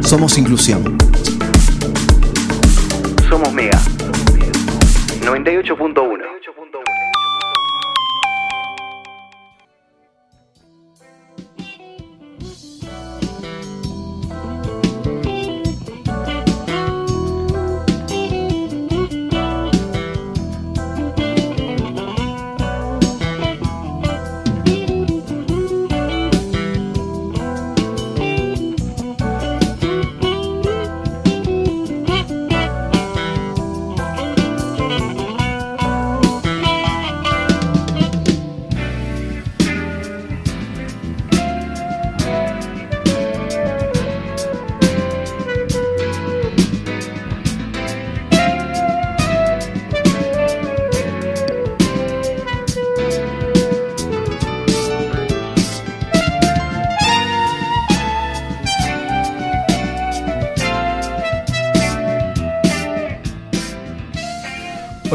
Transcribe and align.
Somos 0.00 0.38
inclusión. 0.38 0.96
Somos 3.28 3.52
Mega. 3.52 3.80
98.1. 5.22 6.33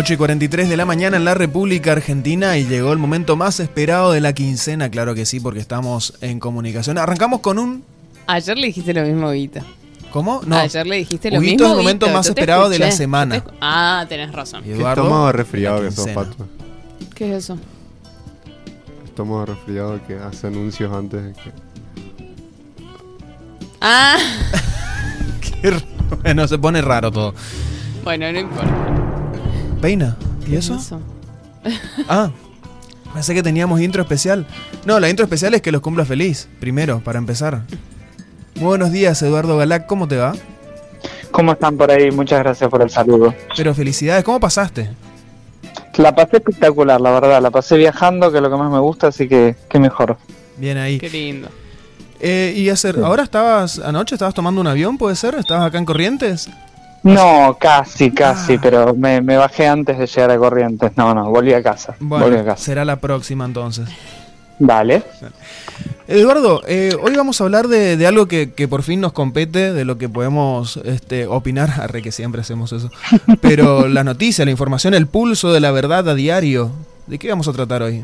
8 0.09 0.13
y 0.15 0.17
43 0.17 0.69
de 0.69 0.75
la 0.75 0.85
mañana 0.85 1.17
en 1.17 1.23
la 1.23 1.35
República 1.35 1.91
Argentina 1.91 2.57
y 2.57 2.65
llegó 2.65 2.91
el 2.93 2.97
momento 2.97 3.35
más 3.35 3.59
esperado 3.59 4.11
de 4.11 4.21
la 4.21 4.33
quincena, 4.33 4.89
claro 4.89 5.13
que 5.13 5.23
sí, 5.27 5.39
porque 5.39 5.59
estamos 5.59 6.15
en 6.21 6.39
comunicación. 6.39 6.97
Arrancamos 6.97 7.41
con 7.41 7.59
un... 7.59 7.83
Ayer 8.25 8.57
le 8.57 8.65
dijiste 8.67 8.91
lo 8.91 9.03
mismo, 9.03 9.29
Guita. 9.29 9.63
¿Cómo? 10.11 10.41
No. 10.47 10.55
Ayer 10.57 10.87
le 10.87 10.95
dijiste 10.95 11.29
lo 11.29 11.37
Huguito 11.37 11.51
mismo. 11.65 11.65
es 11.67 11.71
el 11.73 11.77
momento 11.77 12.09
más 12.09 12.25
esperado 12.25 12.69
de 12.69 12.79
la 12.79 12.91
semana. 12.91 13.35
yo 13.35 13.43
te 13.43 13.49
escu- 13.51 13.57
Ah, 13.61 14.05
tenés 14.09 14.31
razón. 14.31 14.61
Y 14.63 14.69
¿Qué 14.69 14.73
Eduardo, 14.77 15.03
estómago 15.03 15.25
de 15.27 15.31
resfriado 15.33 15.81
que 15.83 15.91
sos, 15.91 16.05
quincena. 16.07 16.15
Pato? 16.27 16.47
¿Qué 17.13 17.29
es 17.37 17.43
eso? 17.43 17.59
Estómago 19.05 19.39
de 19.41 19.45
resfriado 19.45 19.99
que 20.07 20.15
hace 20.15 20.47
anuncios 20.47 20.91
antes 20.91 21.23
de 21.23 21.33
que... 21.33 21.51
Ah, 23.79 24.17
Qué 25.61 25.71
Bueno, 26.23 26.47
se 26.47 26.57
pone 26.57 26.81
raro 26.81 27.11
todo. 27.11 27.35
bueno, 28.03 28.31
no 28.31 28.39
importa. 28.39 28.95
¿Peina? 29.81 30.15
¿Y 30.45 30.51
¿Qué 30.51 30.57
eso? 30.57 30.75
es 30.75 30.93
Ah, 32.09 32.31
pensé 33.13 33.33
que 33.33 33.43
teníamos 33.43 33.81
intro 33.81 34.01
especial. 34.01 34.45
No, 34.85 34.99
la 34.99 35.09
intro 35.09 35.23
especial 35.25 35.53
es 35.53 35.61
que 35.61 35.71
los 35.71 35.81
cumpla 35.81 36.05
feliz, 36.05 36.47
primero, 36.59 36.99
para 37.03 37.19
empezar. 37.19 37.61
Muy 38.55 38.65
buenos 38.67 38.91
días, 38.91 39.21
Eduardo 39.21 39.57
Galac, 39.57 39.85
¿cómo 39.85 40.07
te 40.07 40.17
va? 40.17 40.33
¿Cómo 41.31 41.53
están 41.53 41.77
por 41.77 41.91
ahí? 41.91 42.11
Muchas 42.11 42.39
gracias 42.39 42.69
por 42.69 42.81
el 42.81 42.89
saludo. 42.89 43.33
Pero 43.55 43.73
felicidades, 43.73 44.23
¿cómo 44.23 44.39
pasaste? 44.39 44.89
La 45.97 46.13
pasé 46.15 46.37
espectacular, 46.37 46.99
la 46.99 47.11
verdad. 47.11 47.41
La 47.41 47.51
pasé 47.51 47.77
viajando, 47.77 48.31
que 48.31 48.37
es 48.37 48.43
lo 48.43 48.49
que 48.49 48.55
más 48.57 48.71
me 48.71 48.79
gusta, 48.79 49.07
así 49.07 49.27
que 49.27 49.55
qué 49.69 49.79
mejor. 49.79 50.17
Bien 50.57 50.77
ahí. 50.77 50.97
Qué 50.97 51.09
lindo. 51.09 51.49
Eh, 52.21 52.53
y 52.55 52.69
hacer, 52.69 52.95
Sí. 52.95 53.01
ahora 53.03 53.23
estabas, 53.23 53.79
anoche 53.79 54.15
estabas 54.15 54.33
tomando 54.33 54.59
un 54.59 54.67
avión, 54.67 54.97
¿puede 54.97 55.15
ser? 55.15 55.35
¿Estabas 55.35 55.67
acá 55.67 55.77
en 55.77 55.85
Corrientes? 55.85 56.49
No, 57.03 57.57
casi, 57.59 58.11
casi, 58.11 58.55
Ah. 58.55 58.59
pero 58.61 58.93
me, 58.93 59.21
me 59.21 59.37
bajé 59.37 59.67
antes 59.67 59.97
de 59.97 60.05
llegar 60.05 60.31
a 60.31 60.37
Corrientes. 60.37 60.91
No, 60.97 61.13
no, 61.13 61.29
volví 61.29 61.53
a 61.53 61.63
casa. 61.63 61.95
volví 61.99 62.25
a 62.25 62.27
Bueno, 62.29 62.45
casa. 62.45 62.63
será 62.63 62.85
la 62.85 62.97
próxima 62.97 63.45
entonces. 63.45 63.87
Dale. 64.59 65.03
Eduardo, 66.07 66.61
eh, 66.67 66.91
hoy 67.01 67.15
vamos 67.15 67.39
a 67.39 67.43
hablar 67.43 67.67
de, 67.67 67.95
de 67.95 68.07
algo 68.07 68.27
que, 68.27 68.51
que 68.51 68.67
por 68.67 68.81
fin 68.83 68.99
nos 68.99 69.13
compete, 69.13 69.71
de 69.73 69.85
lo 69.85 69.97
que 69.97 70.09
podemos 70.09 70.77
este, 70.83 71.27
opinar, 71.27 71.69
arre 71.81 72.01
que 72.01 72.11
siempre 72.11 72.41
hacemos 72.41 72.73
eso, 72.73 72.89
pero 73.41 73.87
la 73.87 74.03
noticia, 74.03 74.43
la 74.43 74.51
información, 74.51 74.93
el 74.95 75.07
pulso 75.07 75.53
de 75.53 75.59
la 75.59 75.71
verdad 75.71 76.09
a 76.09 76.15
diario. 76.15 76.71
¿De 77.07 77.17
qué 77.19 77.29
vamos 77.29 77.47
a 77.47 77.53
tratar 77.53 77.83
hoy? 77.83 78.03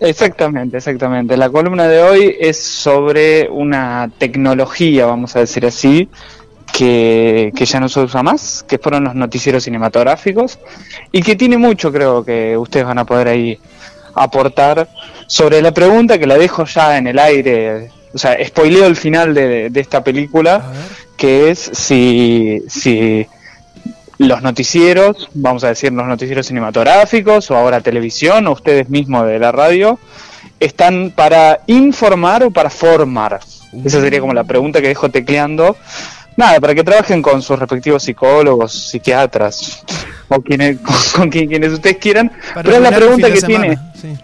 Exactamente, 0.00 0.76
exactamente. 0.78 1.36
La 1.36 1.48
columna 1.48 1.86
de 1.86 2.02
hoy 2.02 2.36
es 2.40 2.60
sobre 2.62 3.48
una 3.48 4.10
tecnología, 4.18 5.06
vamos 5.06 5.36
a 5.36 5.40
decir 5.40 5.64
así, 5.64 6.08
que, 6.72 7.52
que 7.54 7.66
ya 7.66 7.80
no 7.80 7.88
se 7.88 8.00
usa 8.00 8.22
más, 8.22 8.64
que 8.66 8.78
fueron 8.78 9.04
los 9.04 9.14
noticieros 9.14 9.64
cinematográficos, 9.64 10.58
y 11.10 11.22
que 11.22 11.36
tiene 11.36 11.58
mucho, 11.58 11.92
creo 11.92 12.24
que 12.24 12.56
ustedes 12.56 12.86
van 12.86 12.98
a 12.98 13.04
poder 13.04 13.28
ahí 13.28 13.58
aportar 14.14 14.88
sobre 15.26 15.62
la 15.62 15.72
pregunta 15.72 16.18
que 16.18 16.26
la 16.26 16.36
dejo 16.36 16.64
ya 16.64 16.98
en 16.98 17.06
el 17.06 17.18
aire, 17.18 17.90
o 18.12 18.18
sea, 18.18 18.36
spoileo 18.44 18.86
el 18.86 18.96
final 18.96 19.34
de, 19.34 19.70
de 19.70 19.80
esta 19.80 20.02
película, 20.02 20.72
que 21.16 21.50
es 21.50 21.58
si, 21.72 22.62
si 22.68 23.26
los 24.18 24.42
noticieros, 24.42 25.28
vamos 25.34 25.64
a 25.64 25.68
decir 25.68 25.92
los 25.92 26.06
noticieros 26.06 26.46
cinematográficos 26.46 27.50
o 27.50 27.56
ahora 27.56 27.80
televisión 27.80 28.46
o 28.46 28.52
ustedes 28.52 28.88
mismos 28.88 29.26
de 29.26 29.38
la 29.38 29.52
radio, 29.52 29.98
están 30.60 31.12
para 31.14 31.60
informar 31.66 32.44
o 32.44 32.50
para 32.50 32.70
formar. 32.70 33.40
Esa 33.84 34.00
sería 34.00 34.20
como 34.20 34.34
la 34.34 34.44
pregunta 34.44 34.80
que 34.80 34.88
dejo 34.88 35.10
tecleando. 35.10 35.76
Nada, 36.36 36.60
para 36.60 36.74
que 36.74 36.82
trabajen 36.82 37.20
con 37.22 37.42
sus 37.42 37.58
respectivos 37.58 38.02
psicólogos, 38.02 38.72
psiquiatras 38.90 39.84
o 40.28 40.40
quienes, 40.40 40.78
con, 40.80 40.94
con 41.14 41.30
quien- 41.30 41.48
quienes 41.48 41.72
ustedes 41.72 41.98
quieran. 41.98 42.30
Para 42.54 42.62
Pero 42.62 42.76
es 42.76 42.82
la 42.82 42.90
pregunta 42.96 43.30
que 43.30 43.40
tiene. 43.42 43.78
sí. 44.00 44.16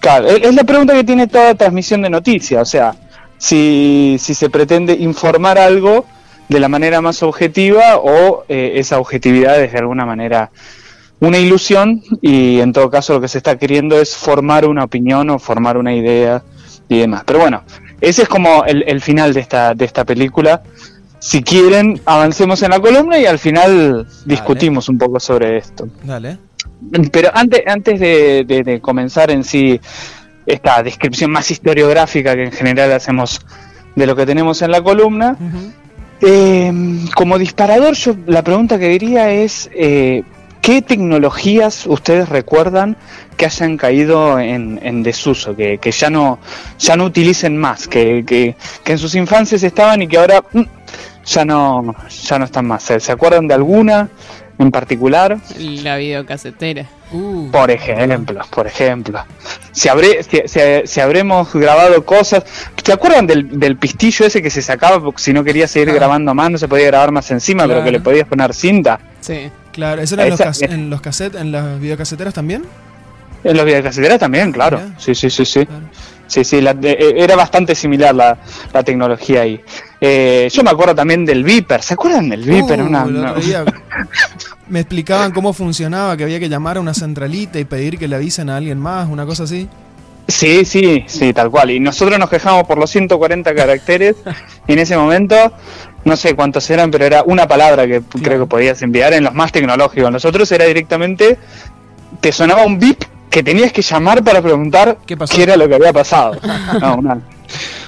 Claro, 0.00 0.26
es 0.28 0.42
es 0.42 0.54
la 0.54 0.64
pregunta 0.64 0.92
que 0.94 1.04
tiene 1.04 1.26
toda 1.28 1.54
transmisión 1.54 2.02
de 2.02 2.10
noticias, 2.10 2.60
o 2.60 2.64
sea, 2.70 2.94
si, 3.38 4.16
si 4.20 4.34
se 4.34 4.50
pretende 4.50 4.92
informar 4.92 5.58
algo 5.58 6.04
de 6.48 6.60
la 6.60 6.68
manera 6.68 7.00
más 7.00 7.22
objetiva 7.22 7.96
o 7.96 8.44
eh, 8.48 8.72
esa 8.76 8.98
objetividad 8.98 9.58
es 9.62 9.72
de 9.72 9.78
alguna 9.78 10.04
manera 10.04 10.50
una 11.20 11.38
ilusión 11.38 12.02
y 12.20 12.60
en 12.60 12.72
todo 12.74 12.90
caso 12.90 13.14
lo 13.14 13.20
que 13.22 13.28
se 13.28 13.38
está 13.38 13.56
queriendo 13.56 13.98
es 13.98 14.14
formar 14.14 14.66
una 14.66 14.84
opinión 14.84 15.30
o 15.30 15.38
formar 15.38 15.78
una 15.78 15.94
idea 15.94 16.42
y 16.86 16.98
demás. 16.98 17.22
Pero 17.24 17.38
bueno, 17.38 17.62
ese 17.98 18.24
es 18.24 18.28
como 18.28 18.64
el, 18.66 18.84
el 18.86 19.00
final 19.00 19.32
de 19.32 19.40
esta, 19.40 19.74
de 19.74 19.86
esta 19.86 20.04
película. 20.04 20.62
Si 21.26 21.42
quieren, 21.42 22.00
avancemos 22.04 22.62
en 22.62 22.70
la 22.70 22.80
columna 22.80 23.18
y 23.18 23.24
al 23.24 23.38
final 23.38 24.06
discutimos 24.26 24.88
un 24.90 24.98
poco 24.98 25.18
sobre 25.18 25.56
esto. 25.56 25.88
Dale. 26.02 26.36
Pero 27.10 27.30
antes, 27.32 27.62
antes 27.66 27.98
de, 27.98 28.44
de- 28.46 28.62
de 28.62 28.80
comenzar 28.80 29.30
en 29.30 29.42
sí 29.42 29.80
esta 30.44 30.82
descripción 30.82 31.30
más 31.30 31.50
historiográfica 31.50 32.34
que 32.34 32.44
en 32.44 32.52
general 32.52 32.92
hacemos 32.92 33.40
de 33.96 34.06
lo 34.06 34.14
que 34.14 34.26
tenemos 34.26 34.60
en 34.60 34.70
la 34.70 34.82
columna, 34.82 35.34
eh, 36.20 36.70
como 37.14 37.38
disparador 37.38 37.94
yo 37.94 38.14
la 38.26 38.42
pregunta 38.42 38.78
que 38.78 38.88
diría 38.88 39.30
es 39.30 39.70
eh, 39.74 40.22
¿qué 40.60 40.82
tecnologías 40.82 41.86
ustedes 41.86 42.28
recuerdan 42.28 42.96
que 43.38 43.46
hayan 43.46 43.76
caído 43.78 44.38
en, 44.38 44.78
en 44.82 45.02
desuso, 45.02 45.56
que, 45.56 45.78
que 45.78 45.90
ya 45.90 46.10
no 46.10 46.38
ya 46.78 46.96
no 46.96 47.04
utilicen 47.06 47.56
más, 47.56 47.88
que, 47.88 48.24
que, 48.26 48.56
que 48.84 48.92
en 48.92 48.98
sus 48.98 49.14
infancias 49.14 49.62
estaban 49.62 50.02
y 50.02 50.06
que 50.08 50.18
ahora 50.18 50.42
mm, 50.52 50.62
ya 51.26 51.44
no 51.44 51.94
ya 52.24 52.38
no 52.38 52.44
están 52.44 52.66
más? 52.66 52.82
¿Se, 52.82 53.00
se 53.00 53.12
acuerdan 53.12 53.46
de 53.48 53.54
alguna 53.54 54.08
en 54.58 54.70
particular? 54.70 55.36
La 55.58 55.96
videocasetera. 55.96 56.86
Uh, 57.12 57.50
Por 57.50 57.70
ejemplo, 57.70 58.40
por 58.50 58.66
ejemplo. 58.66 59.24
Si, 59.72 59.88
habré, 59.88 60.22
si, 60.22 60.42
si- 60.46 60.86
si 60.86 61.00
habremos 61.00 61.52
grabado 61.52 62.04
cosas. 62.04 62.44
¿Se 62.84 62.92
acuerdan 62.92 63.26
del, 63.26 63.58
del 63.58 63.76
pistillo 63.76 64.26
ese 64.26 64.42
que 64.42 64.50
se 64.50 64.62
sacaba 64.62 65.02
porque 65.02 65.22
si 65.22 65.32
no 65.32 65.42
quería 65.44 65.66
seguir 65.66 65.90
Ah. 65.90 65.94
grabando 65.94 66.34
más, 66.34 66.50
no 66.50 66.58
se 66.58 66.68
podía 66.68 66.86
grabar 66.86 67.12
más 67.12 67.30
encima, 67.30 67.66
pero 67.66 67.82
que 67.84 67.90
le 67.92 68.00
podías 68.00 68.26
poner 68.28 68.52
cinta? 68.54 68.98
Sí. 69.20 69.50
claro, 69.72 70.02
¿eso 70.02 70.14
era 70.14 70.24
en 70.24 70.30
los, 70.30 70.40
cas- 70.40 70.62
en 70.62 70.90
los 70.90 71.00
cassettes, 71.00 71.40
en 71.40 71.50
las 71.52 71.80
videocaseteras 71.80 72.34
también? 72.34 72.64
En 73.42 73.56
los 73.56 73.66
videocaseteras 73.66 74.18
también, 74.18 74.52
claro. 74.52 74.80
Sí, 74.98 75.14
sí, 75.14 75.28
sí, 75.30 75.44
sí. 75.44 75.66
Claro. 75.66 75.84
Sí, 76.26 76.42
sí, 76.44 76.60
la- 76.60 76.74
de- 76.74 76.92
eh, 76.92 77.14
era 77.18 77.36
bastante 77.36 77.74
similar 77.74 78.14
la, 78.14 78.38
la 78.72 78.82
tecnología 78.82 79.42
ahí. 79.42 79.60
Eh, 80.00 80.48
yo 80.52 80.62
me 80.62 80.70
acuerdo 80.70 80.94
también 80.94 81.24
del 81.24 81.44
Viper. 81.44 81.82
¿Se 81.82 81.94
acuerdan 81.94 82.28
del 82.28 82.42
Viper? 82.42 82.82
Uh, 82.82 82.86
Una- 82.86 83.04
una- 83.04 83.34
me 84.68 84.80
explicaban 84.80 85.32
cómo 85.32 85.52
funcionaba, 85.52 86.16
que 86.16 86.24
había 86.24 86.40
que 86.40 86.48
llamar 86.48 86.78
a 86.78 86.80
una 86.80 86.94
centralita 86.94 87.58
y 87.58 87.64
pedir 87.64 87.98
que 87.98 88.08
le 88.08 88.16
avisen 88.16 88.48
a 88.50 88.56
alguien 88.56 88.78
más, 88.78 89.08
una 89.08 89.26
cosa 89.26 89.44
así. 89.44 89.68
Sí, 90.26 90.64
sí, 90.64 91.04
sí, 91.06 91.34
tal 91.34 91.50
cual. 91.50 91.70
Y 91.70 91.80
nosotros 91.80 92.18
nos 92.18 92.30
quejamos 92.30 92.64
por 92.64 92.78
los 92.78 92.90
140 92.90 93.54
caracteres. 93.54 94.16
y 94.66 94.72
en 94.72 94.78
ese 94.78 94.96
momento, 94.96 95.36
no 96.04 96.16
sé 96.16 96.34
cuántos 96.34 96.68
eran, 96.70 96.90
pero 96.90 97.04
era 97.04 97.22
una 97.24 97.46
palabra 97.46 97.86
que 97.86 98.00
creo 98.22 98.40
que 98.40 98.46
podías 98.46 98.80
enviar 98.82 99.12
en 99.12 99.24
los 99.24 99.34
más 99.34 99.52
tecnológicos. 99.52 100.10
Nosotros 100.10 100.50
era 100.52 100.64
directamente, 100.64 101.36
te 102.20 102.32
sonaba 102.32 102.64
un 102.64 102.78
bip 102.78 103.02
que 103.34 103.42
tenías 103.42 103.72
que 103.72 103.82
llamar 103.82 104.22
para 104.22 104.40
preguntar 104.40 104.98
¿Qué 105.04 105.16
pasó? 105.16 105.40
era 105.42 105.56
lo 105.56 105.68
que 105.68 105.74
había 105.74 105.92
pasado. 105.92 106.36
No, 106.80 106.96
una, 106.96 107.18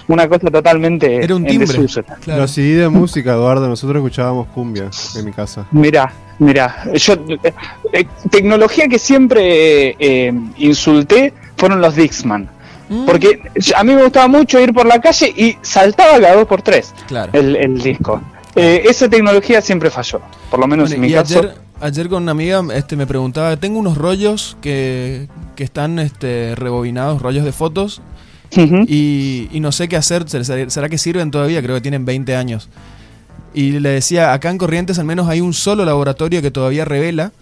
una 0.08 0.28
cosa 0.28 0.50
totalmente 0.50 1.22
Era 1.22 1.36
un 1.36 1.44
en 1.44 1.50
timbre. 1.50 1.68
desuso. 1.68 2.02
Claro. 2.22 2.42
Los 2.42 2.50
CD 2.50 2.76
de 2.80 2.88
música, 2.88 3.32
Eduardo, 3.32 3.68
nosotros 3.68 3.96
escuchábamos 4.02 4.48
cumbia 4.48 4.90
en 5.16 5.24
mi 5.24 5.30
casa. 5.32 5.66
Mirá, 5.70 6.12
mirá, 6.40 6.84
yo 6.94 7.12
eh, 7.14 7.52
eh, 7.92 8.06
tecnología 8.30 8.88
que 8.88 8.98
siempre 8.98 9.94
eh, 9.98 10.32
insulté 10.58 11.32
fueron 11.56 11.80
los 11.80 11.94
Dixman. 11.94 12.48
Mm, 12.88 13.04
Porque 13.06 13.40
a 13.76 13.84
mí 13.84 13.94
me 13.94 14.02
gustaba 14.02 14.26
mucho 14.28 14.58
ir 14.60 14.72
por 14.72 14.86
la 14.86 15.00
calle 15.00 15.32
y 15.36 15.56
saltaba 15.62 16.20
cada 16.20 16.34
dos 16.34 16.46
por 16.46 16.62
tres 16.62 16.92
Claro. 17.06 17.30
el, 17.32 17.54
el 17.56 17.78
disco. 17.80 18.20
Eh, 18.56 18.82
esa 18.88 19.08
tecnología 19.08 19.60
siempre 19.60 19.90
falló, 19.90 20.20
por 20.50 20.58
lo 20.60 20.66
menos 20.66 20.88
Bueno, 20.90 20.94
en 20.96 21.00
mi 21.02 21.08
y 21.08 21.14
caso. 21.14 21.38
ayer, 21.40 21.54
ayer 21.80 22.08
con 22.08 22.22
una 22.22 22.32
amiga 22.32 22.62
este, 22.74 22.96
me 22.96 23.06
preguntaba, 23.06 23.56
tengo 23.56 23.78
unos 23.78 23.96
rollos 23.98 24.56
que, 24.60 25.28
que 25.54 25.64
están 25.64 25.98
este, 25.98 26.54
rebobinados, 26.54 27.20
rollos 27.22 27.44
de 27.44 27.52
fotos, 27.52 28.00
y, 28.86 29.48
y 29.52 29.60
no 29.60 29.72
sé 29.72 29.88
qué 29.88 29.96
hacer, 29.96 30.24
¿será 30.28 30.88
que 30.88 30.98
sirven 30.98 31.30
todavía? 31.30 31.62
Creo 31.62 31.74
que 31.74 31.80
tienen 31.82 32.04
20 32.04 32.36
años. 32.36 32.68
Y 33.52 33.72
le 33.80 33.88
decía, 33.90 34.32
acá 34.32 34.50
en 34.50 34.58
Corrientes 34.58 34.98
al 34.98 35.04
menos 35.06 35.28
hay 35.28 35.40
un 35.40 35.52
solo 35.54 35.84
laboratorio 35.84 36.40
que 36.42 36.50
todavía 36.50 36.84
revela, 36.84 37.32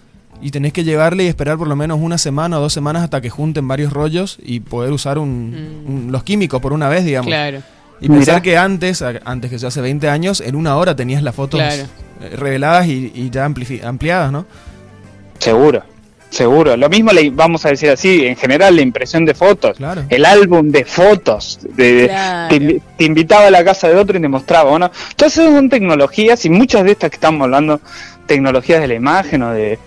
y 0.43 0.51
tenés 0.51 0.73
que 0.73 0.83
llevarle 0.85 1.25
y 1.25 1.27
esperar 1.29 1.57
por 1.57 1.69
lo 1.69 1.77
menos 1.77 2.01
una 2.01 2.19
semana 2.19 2.59
o 2.59 2.61
dos 2.61 2.73
semanas 2.73 3.03
hasta 3.05 3.21
que 3.21 3.31
junten 3.31 3.69
varios 3.69 3.93
rollos 3.93 4.39
y 4.45 4.61
poder 4.61 4.93
usar 4.93 5.19
un, 5.19 5.51
Mm. 5.85 5.91
un- 6.07 6.13
los 6.13 6.25
químicos 6.25 6.61
por 6.61 6.73
una 6.73 6.89
vez, 6.89 7.05
digamos. 7.05 7.29
Claro. 7.29 7.63
Y 8.01 8.09
pensar 8.09 8.35
Mirá. 8.35 8.43
que 8.43 8.59
antes, 8.59 9.01
antes 9.03 9.51
que 9.51 9.59
sea 9.59 9.69
hace 9.69 9.81
20 9.81 10.09
años, 10.09 10.41
en 10.41 10.57
una 10.57 10.77
hora 10.77 10.97
tenías 10.97 11.23
las 11.23 11.35
fotos 11.35 11.61
Claro. 11.61 11.85
Eh, 12.21 12.37
reveladas 12.37 12.87
y, 12.87 13.13
y 13.15 13.31
ya 13.31 13.47
amplifi- 13.49 13.83
ampliadas, 13.85 14.33
¿no? 14.33 14.47
Seguro, 15.39 15.83
seguro. 16.31 16.77
Lo 16.77 16.89
mismo, 16.89 17.13
le, 17.13 17.31
vamos 17.31 17.65
a 17.67 17.71
decir 17.71 17.91
así, 17.91 18.27
en 18.27 18.37
general 18.37 18.77
la 18.77 18.83
impresión 18.83 19.25
de 19.25 19.35
fotos, 19.35 19.77
Claro. 19.77 20.05
el 20.09 20.25
álbum 20.25 20.71
de 20.71 20.85
fotos, 20.85 21.59
de, 21.77 22.07
Claro. 22.09 22.49
te, 22.49 22.57
invi- 22.63 22.83
te 22.97 23.05
invitaba 23.05 23.47
a 23.47 23.51
la 23.51 23.65
casa 23.65 23.89
de 23.89 23.97
otro 23.97 24.17
y 24.19 24.21
te 24.23 24.29
mostraba, 24.29 24.71
¿o 24.71 24.79
¿no? 24.79 24.91
Todas 25.17 25.37
esas 25.37 25.53
son 25.55 25.69
tecnologías 25.69 26.45
y 26.45 26.51
muchas 26.51 26.85
de 26.85 26.93
estas 26.93 27.11
que 27.11 27.17
estamos 27.17 27.43
hablando, 27.45 27.81
tecnologías 28.27 28.81
de 28.81 28.89
la 28.89 28.95
imagen 28.95 29.43
o 29.43 29.51
de, 29.53 29.79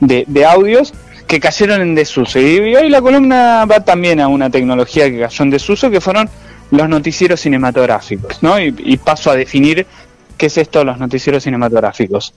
de, 0.00 0.24
de 0.26 0.44
audios, 0.44 0.92
que 1.28 1.40
cayeron 1.40 1.80
en 1.80 1.94
desuso. 1.94 2.38
Y 2.40 2.58
hoy 2.76 2.88
la 2.88 3.00
columna 3.00 3.64
va 3.64 3.80
también 3.84 4.20
a 4.20 4.28
una 4.28 4.48
tecnología 4.50 5.10
que 5.10 5.18
cayó 5.20 5.42
en 5.44 5.50
desuso, 5.50 5.90
que 5.90 6.00
fueron 6.00 6.28
los 6.70 6.88
noticieros 6.88 7.40
cinematográficos, 7.40 8.42
¿no? 8.42 8.58
Y, 8.60 8.74
y 8.78 8.96
paso 8.96 9.30
a 9.30 9.36
definir 9.36 9.86
qué 10.36 10.46
es 10.46 10.58
esto 10.58 10.80
de 10.80 10.86
los 10.86 10.98
noticieros 10.98 11.42
cinematográficos. 11.42 12.32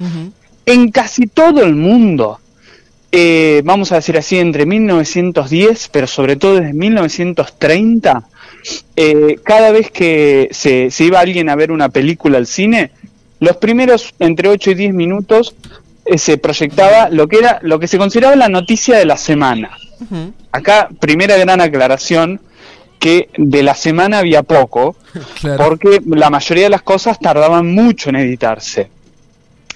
En 0.65 0.91
casi 0.91 1.27
todo 1.27 1.63
el 1.63 1.75
mundo, 1.75 2.39
eh, 3.11 3.61
vamos 3.63 3.91
a 3.91 3.95
decir 3.95 4.17
así, 4.17 4.37
entre 4.37 4.65
1910, 4.65 5.89
pero 5.89 6.07
sobre 6.07 6.35
todo 6.35 6.55
desde 6.55 6.73
1930, 6.73 8.23
eh, 8.95 9.39
cada 9.43 9.71
vez 9.71 9.89
que 9.91 10.49
se, 10.51 10.91
se 10.91 11.03
iba 11.03 11.19
alguien 11.19 11.49
a 11.49 11.55
ver 11.55 11.71
una 11.71 11.89
película 11.89 12.37
al 12.37 12.47
cine, 12.47 12.91
los 13.39 13.57
primeros 13.57 14.13
entre 14.19 14.49
8 14.49 14.71
y 14.71 14.75
10 14.75 14.93
minutos 14.93 15.55
eh, 16.05 16.17
se 16.17 16.37
proyectaba 16.37 17.09
lo 17.09 17.27
que 17.27 17.37
era 17.37 17.59
lo 17.61 17.79
que 17.79 17.87
se 17.87 17.97
consideraba 17.97 18.35
la 18.35 18.49
noticia 18.49 18.97
de 18.97 19.05
la 19.05 19.17
semana. 19.17 19.71
Acá, 20.51 20.89
primera 20.99 21.37
gran 21.37 21.61
aclaración, 21.61 22.39
que 22.99 23.29
de 23.37 23.63
la 23.63 23.73
semana 23.75 24.19
había 24.19 24.43
poco, 24.43 24.95
Claro. 25.41 25.63
porque 25.69 26.01
la 26.05 26.29
mayoría 26.29 26.65
de 26.65 26.69
las 26.69 26.81
cosas 26.83 27.17
tardaban 27.19 27.73
mucho 27.73 28.09
en 28.09 28.17
editarse. 28.17 28.89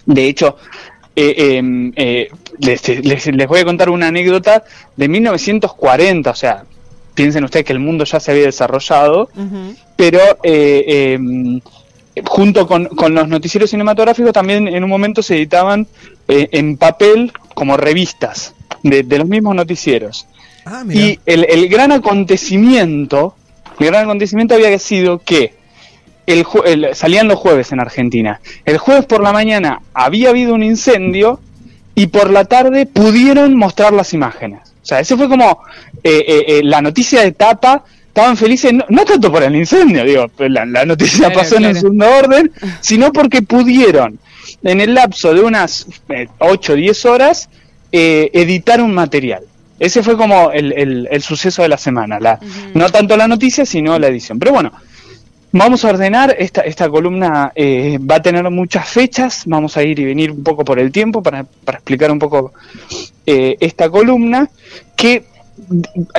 De 0.05 0.27
hecho, 0.27 0.57
eh, 1.15 1.33
eh, 1.37 1.91
eh, 1.95 2.29
les, 2.59 2.87
les- 3.03 3.27
les 3.27 3.47
voy 3.47 3.59
a 3.61 3.65
contar 3.65 3.89
una 3.89 4.07
anécdota 4.07 4.63
de 4.97 5.07
1940, 5.07 6.29
o 6.29 6.35
sea, 6.35 6.63
piensen 7.13 7.43
ustedes 7.43 7.65
que 7.65 7.73
el 7.73 7.79
mundo 7.79 8.03
ya 8.03 8.19
se 8.19 8.31
había 8.31 8.45
desarrollado, 8.45 9.29
pero 9.95 10.19
eh, 10.43 11.17
eh, 11.17 11.59
junto 12.25 12.67
con, 12.67 12.85
con 12.87 13.13
los 13.15 13.27
noticieros 13.27 13.69
cinematográficos 13.69 14.33
también 14.33 14.67
en 14.67 14.83
un 14.83 14.89
momento 14.89 15.21
se 15.23 15.35
editaban 15.35 15.87
eh, 16.27 16.49
en 16.51 16.77
papel 16.77 17.31
como 17.53 17.77
revistas 17.77 18.53
de, 18.83 19.03
de 19.03 19.17
los 19.19 19.27
mismos 19.27 19.55
noticieros. 19.55 20.27
Ah, 20.65 20.83
mira. 20.85 20.99
Y 20.99 21.19
el, 21.25 21.45
el 21.49 21.67
gran 21.69 21.91
acontecimiento, 21.91 23.35
el 23.79 23.87
gran 23.87 24.05
acontecimiento 24.05 24.55
había 24.55 24.77
sido 24.79 25.19
que 25.19 25.53
el, 26.25 26.45
salían 26.93 27.27
los 27.27 27.37
jueves 27.37 27.71
en 27.71 27.79
Argentina. 27.79 28.39
El 28.65 28.77
jueves 28.77 29.05
por 29.05 29.21
la 29.21 29.33
mañana 29.33 29.81
había 29.93 30.29
habido 30.29 30.53
un 30.53 30.63
incendio 30.63 31.39
y 31.95 32.07
por 32.07 32.29
la 32.31 32.45
tarde 32.45 32.85
pudieron 32.85 33.55
mostrar 33.55 33.93
las 33.93 34.13
imágenes. 34.13 34.73
O 34.81 34.85
sea, 34.85 34.99
ese 34.99 35.15
fue 35.15 35.29
como 35.29 35.59
eh, 36.03 36.23
eh, 36.27 36.45
eh, 36.47 36.61
la 36.63 36.81
noticia 36.81 37.21
de 37.21 37.31
tapa. 37.31 37.83
Estaban 38.07 38.37
felices, 38.37 38.71
no, 38.73 38.85
no 38.89 39.05
tanto 39.05 39.31
por 39.31 39.41
el 39.41 39.55
incendio, 39.55 40.03
digo, 40.03 40.27
pues 40.27 40.51
la, 40.51 40.65
la 40.65 40.85
noticia 40.85 41.29
Claro, 41.29 41.35
pasó 41.39 41.57
en 41.57 41.65
el 41.65 41.75
segundo 41.75 42.05
orden, 42.15 42.51
sino 42.79 43.11
porque 43.11 43.41
pudieron, 43.41 44.19
en 44.61 44.81
el 44.81 44.93
lapso 44.93 45.33
de 45.33 45.41
unas 45.41 45.87
8 46.37 46.73
o 46.73 46.75
10 46.75 47.05
horas, 47.05 47.49
eh, 47.91 48.29
editar 48.33 48.81
un 48.81 48.93
material. 48.93 49.43
Ese 49.79 50.03
fue 50.03 50.15
como 50.17 50.51
el, 50.51 50.71
el- 50.73 51.07
el 51.11 51.21
suceso 51.21 51.61
de 51.61 51.69
la 51.69 51.77
semana. 51.77 52.19
La. 52.19 52.39
No 52.73 52.89
tanto 52.89 53.17
la 53.17 53.27
noticia, 53.27 53.65
sino 53.65 53.97
la 53.99 54.07
edición. 54.07 54.39
Pero 54.39 54.51
bueno, 54.53 54.71
vamos 55.51 55.83
a 55.83 55.89
ordenar. 55.89 56.35
Esta, 56.37 56.61
esta 56.61 56.89
columna 56.89 57.51
eh, 57.55 57.97
va 57.99 58.15
a 58.15 58.21
tener 58.21 58.49
muchas 58.49 58.87
fechas. 58.87 59.43
Vamos 59.45 59.75
a 59.77 59.83
ir 59.83 59.99
y 59.99 60.05
venir 60.05 60.31
un 60.31 60.43
poco 60.43 60.63
por 60.63 60.79
el 60.79 60.91
tiempo 60.91 61.21
para, 61.23 61.43
para 61.65 61.77
explicar 61.79 62.11
un 62.11 62.19
poco 62.19 62.53
eh, 63.25 63.57
esta 63.59 63.89
columna. 63.89 64.49
Que 64.95 65.25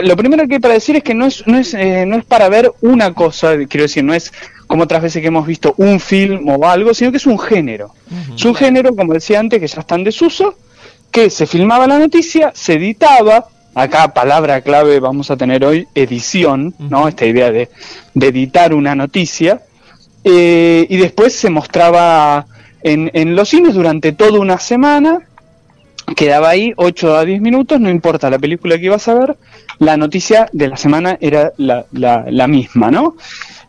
lo 0.02 0.16
primero 0.16 0.46
que 0.46 0.54
hay 0.54 0.60
para 0.60 0.74
decir 0.74 0.96
es 0.96 1.02
que 1.02 1.14
no 1.14 1.26
es, 1.26 1.46
no, 1.46 1.58
es, 1.58 1.74
eh, 1.74 2.04
no 2.06 2.16
es 2.16 2.24
para 2.24 2.48
ver 2.48 2.70
una 2.82 3.12
cosa, 3.14 3.56
quiero 3.68 3.82
decir, 3.82 4.04
no 4.04 4.14
es 4.14 4.32
como 4.66 4.84
otras 4.84 5.02
veces 5.02 5.20
que 5.20 5.28
hemos 5.28 5.46
visto 5.46 5.74
un 5.76 5.98
film 6.00 6.48
o 6.48 6.66
algo, 6.68 6.94
sino 6.94 7.10
que 7.10 7.16
es 7.18 7.26
un 7.26 7.38
género. 7.38 7.92
Es 8.34 8.44
un 8.44 8.54
género, 8.54 8.94
como 8.94 9.12
decía 9.12 9.40
antes, 9.40 9.60
que 9.60 9.66
ya 9.66 9.80
está 9.80 9.94
en 9.96 10.04
desuso, 10.04 10.54
que 11.14 11.30
se 11.30 11.46
filmaba 11.46 11.86
la 11.86 12.00
noticia, 12.00 12.50
se 12.56 12.72
editaba, 12.74 13.46
acá 13.76 14.12
palabra 14.12 14.60
clave 14.62 14.98
vamos 14.98 15.30
a 15.30 15.36
tener 15.36 15.64
hoy, 15.64 15.86
edición, 15.94 16.74
¿no? 16.80 17.06
Esta 17.06 17.24
idea 17.24 17.52
de, 17.52 17.68
de 18.14 18.26
editar 18.26 18.74
una 18.74 18.96
noticia, 18.96 19.62
eh, 20.24 20.84
y 20.90 20.96
después 20.96 21.32
se 21.32 21.50
mostraba 21.50 22.46
en, 22.82 23.12
en 23.14 23.36
los 23.36 23.48
cines 23.48 23.74
durante 23.74 24.10
toda 24.10 24.40
una 24.40 24.58
semana, 24.58 25.20
quedaba 26.16 26.48
ahí 26.48 26.72
8 26.76 27.16
a 27.16 27.24
10 27.24 27.40
minutos, 27.40 27.78
no 27.80 27.90
importa 27.90 28.28
la 28.28 28.40
película 28.40 28.76
que 28.76 28.86
ibas 28.86 29.06
a 29.06 29.14
ver, 29.14 29.36
la 29.78 29.96
noticia 29.96 30.48
de 30.52 30.66
la 30.66 30.76
semana 30.76 31.16
era 31.20 31.52
la, 31.58 31.86
la- 31.92 32.24
la 32.28 32.48
misma, 32.48 32.90
¿no? 32.90 33.14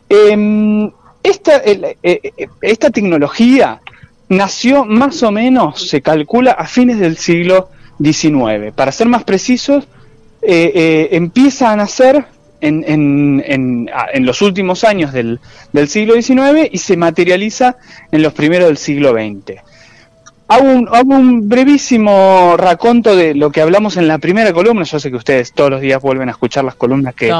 Em, 0.08 0.90
esta, 1.22 1.58
el- 1.58 1.84
eh, 1.84 1.96
eh, 2.02 2.48
esta 2.60 2.90
tecnología 2.90 3.80
nació 4.28 4.84
más 4.84 5.22
o 5.22 5.30
menos, 5.30 5.88
se 5.88 6.02
calcula, 6.02 6.52
a 6.52 6.66
fines 6.66 6.98
del 6.98 7.16
siglo 7.16 7.70
XIX. 8.02 8.72
Para 8.74 8.92
ser 8.92 9.06
más 9.08 9.24
precisos, 9.24 9.84
eh, 10.42 10.72
eh, 10.74 11.08
empieza 11.12 11.70
a 11.72 11.76
nacer 11.76 12.24
en, 12.60 12.84
en- 12.86 13.42
en- 13.46 13.90
a- 13.94 14.06
en 14.12 14.24
los 14.26 14.42
últimos 14.42 14.84
años 14.84 15.12
del, 15.12 15.40
del 15.72 15.88
siglo 15.88 16.14
XIX 16.20 16.68
y 16.70 16.78
se 16.78 16.96
materializa 16.96 17.76
en 18.10 18.22
los 18.22 18.32
primeros 18.32 18.68
del 18.68 18.76
siglo 18.78 19.12
XX. 19.12 19.60
Hago 20.48 20.64
un, 20.70 20.88
hago 20.92 21.14
un 21.14 21.48
brevísimo 21.48 22.56
raconto 22.56 23.16
de 23.16 23.34
lo 23.34 23.50
que 23.50 23.60
hablamos 23.60 23.96
en 23.96 24.06
la 24.06 24.18
primera 24.18 24.52
columna. 24.52 24.84
Yo 24.84 25.00
sé 25.00 25.10
que 25.10 25.16
ustedes 25.16 25.52
todos 25.52 25.70
los 25.70 25.80
días 25.80 26.00
vuelven 26.00 26.28
a 26.28 26.32
escuchar 26.32 26.64
las 26.64 26.76
columnas 26.76 27.14
que, 27.14 27.30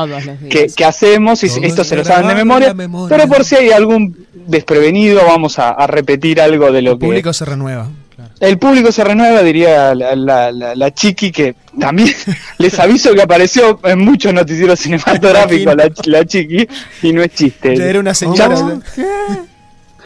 hacemos 0.85 1.43
y 1.45 1.49
esto 1.63 1.85
se 1.85 1.95
lo 1.97 2.05
saben 2.05 2.27
de 2.29 2.35
memoria, 2.35 2.75
pero 3.09 3.29
por 3.29 3.45
si 3.45 3.55
hay 3.57 3.71
algún 3.71 4.27
desprevenido 4.47 5.21
vamos 5.27 5.59
a, 5.59 5.71
a 5.71 5.87
repetir 5.87 6.41
algo 6.41 6.73
de 6.73 6.83
lo 6.83 6.93
El 6.93 6.99
que 6.99 7.07
público 7.07 7.33
se 7.33 7.45
renueva. 7.45 7.89
Claro. 8.17 8.31
el 8.41 8.59
público 8.59 8.91
se 8.93 9.05
renueva 9.05 9.43
diría 9.43 9.95
la, 9.95 10.17
la- 10.17 10.51
la- 10.51 10.75
la 10.75 10.91
chiqui 10.95 11.31
que 11.31 11.55
también 11.79 12.09
les 12.59 12.79
aviso 12.79 13.13
que 13.15 13.21
apareció 13.21 13.79
en 13.85 13.99
muchos 13.99 14.33
noticieros 14.33 14.81
cinematográficos 14.81 15.77
la, 15.77 15.91
la 16.07 16.25
chiqui 16.25 16.67
y 17.03 17.13
no 17.13 17.23
es 17.23 17.35
chiste 17.35 17.77
Ya 17.77 17.85
era 17.85 18.01
una 18.01 18.15
señora. 18.15 18.49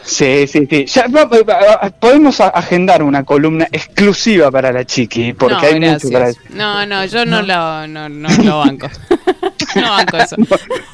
Sí, 0.03 0.47
sí, 0.47 0.67
sí. 0.69 0.85
Ya, 0.85 1.05
va- 1.07 1.25
va- 1.25 1.41
va- 1.43 1.89
podemos 1.99 2.39
agendar 2.41 3.03
una 3.03 3.23
columna 3.23 3.67
exclusiva 3.71 4.49
para 4.51 4.71
la 4.71 4.83
chiqui, 4.85 5.33
porque 5.33 5.55
no, 5.55 5.61
hay 5.61 5.79
gracias. 5.79 6.03
mucho 6.03 6.13
para. 6.19 6.31
No, 6.49 6.85
no, 6.85 7.05
yo 7.05 7.25
no, 7.25 7.41
lo, 7.41 7.87
no, 7.87 8.09
no 8.09 8.29
lo 8.43 8.57
banco. 8.59 8.87
no 9.75 9.91
banco 9.91 10.17
eso. 10.17 10.35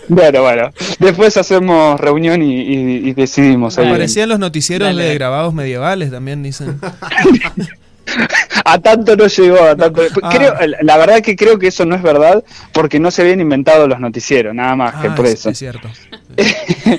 Bueno, 0.09 0.41
bueno. 0.41 0.69
Después 0.99 1.35
hacemos 1.35 1.99
reunión 1.99 2.41
y, 2.41 2.61
y- 2.61 3.09
y 3.09 3.13
decidimos. 3.13 3.77
Aparecían 3.77 4.29
los 4.29 4.39
noticieros 4.39 4.87
Dale, 4.87 5.03
de 5.03 5.13
grabados 5.15 5.53
medievales 5.53 6.11
también, 6.11 6.43
dicen. 6.43 6.79
A 8.65 8.79
tanto 8.79 9.15
no 9.15 9.27
llegó, 9.27 9.61
a 9.63 9.75
tanto. 9.75 10.01
Ah. 10.23 10.29
Creo, 10.35 10.53
la 10.81 10.97
verdad 10.97 11.21
que 11.21 11.35
creo 11.37 11.57
que 11.57 11.67
eso 11.67 11.85
no 11.85 11.95
es 11.95 12.01
verdad, 12.01 12.43
porque 12.73 12.99
no 12.99 13.11
se 13.11 13.21
habían 13.21 13.39
inventado 13.39 13.87
los 13.87 13.99
noticieros, 13.99 14.53
nada 14.53 14.75
más 14.75 14.95
que 15.01 15.07
Ah, 15.07 15.15
por 15.15 15.25
es- 15.25 15.33
eso. 15.35 15.49
Es 15.51 15.57
cierto. 15.59 15.89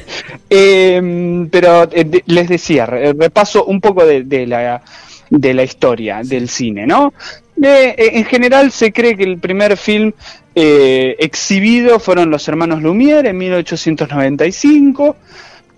Eh, 0.51 1.47
pero 1.51 1.89
eh, 1.93 2.23
les 2.27 2.49
decía, 2.49 2.87
re- 2.87 3.13
repaso 3.13 3.65
un 3.67 3.81
poco 3.81 4.05
de, 4.07 4.23
de 4.25 4.47
la, 4.47 4.83
de 5.31 5.55
la 5.55 5.63
historia 5.63 6.21
del 6.25 6.49
cine, 6.49 6.87
¿no? 6.87 7.13
De- 7.55 7.91
eh, 7.91 8.11
en 8.15 8.25
general 8.25 8.73
se 8.73 8.93
cree 8.93 9.15
que 9.17 9.25
el 9.25 9.39
primer 9.39 9.77
film 9.77 10.13
eh, 10.55 11.17
exhibido 11.19 12.01
fueron 12.01 12.31
Los 12.31 12.49
Hermanos 12.49 12.81
Lumière 12.83 13.29
en 13.29 13.37
1895. 13.39 15.17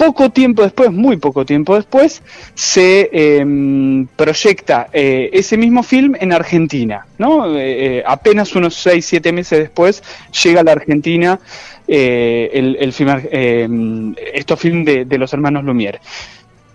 Poco 0.06 0.30
tiempo 0.30 0.62
después, 0.62 0.90
muy 0.90 1.18
poco 1.18 1.44
tiempo 1.44 1.74
después, 1.76 2.22
se 2.54 3.10
em, 3.12 4.06
proyecta 4.16 4.88
eh, 4.94 5.28
ese 5.30 5.58
mismo 5.58 5.82
film 5.82 6.14
en 6.18 6.32
Argentina. 6.32 7.04
¿no? 7.18 7.54
Eh, 7.54 7.98
eh, 7.98 8.02
apenas 8.06 8.56
unos 8.56 8.74
6-7 8.86 9.30
meses 9.30 9.58
después 9.58 10.02
llega 10.42 10.62
a 10.62 10.64
la 10.64 10.72
Argentina 10.72 11.38
el, 11.86 12.92
film, 12.94 13.10
em, 13.30 14.14
estos 14.32 14.58
de, 14.86 15.18
los 15.18 15.30
hermanos 15.34 15.64
Lumière. 15.64 16.00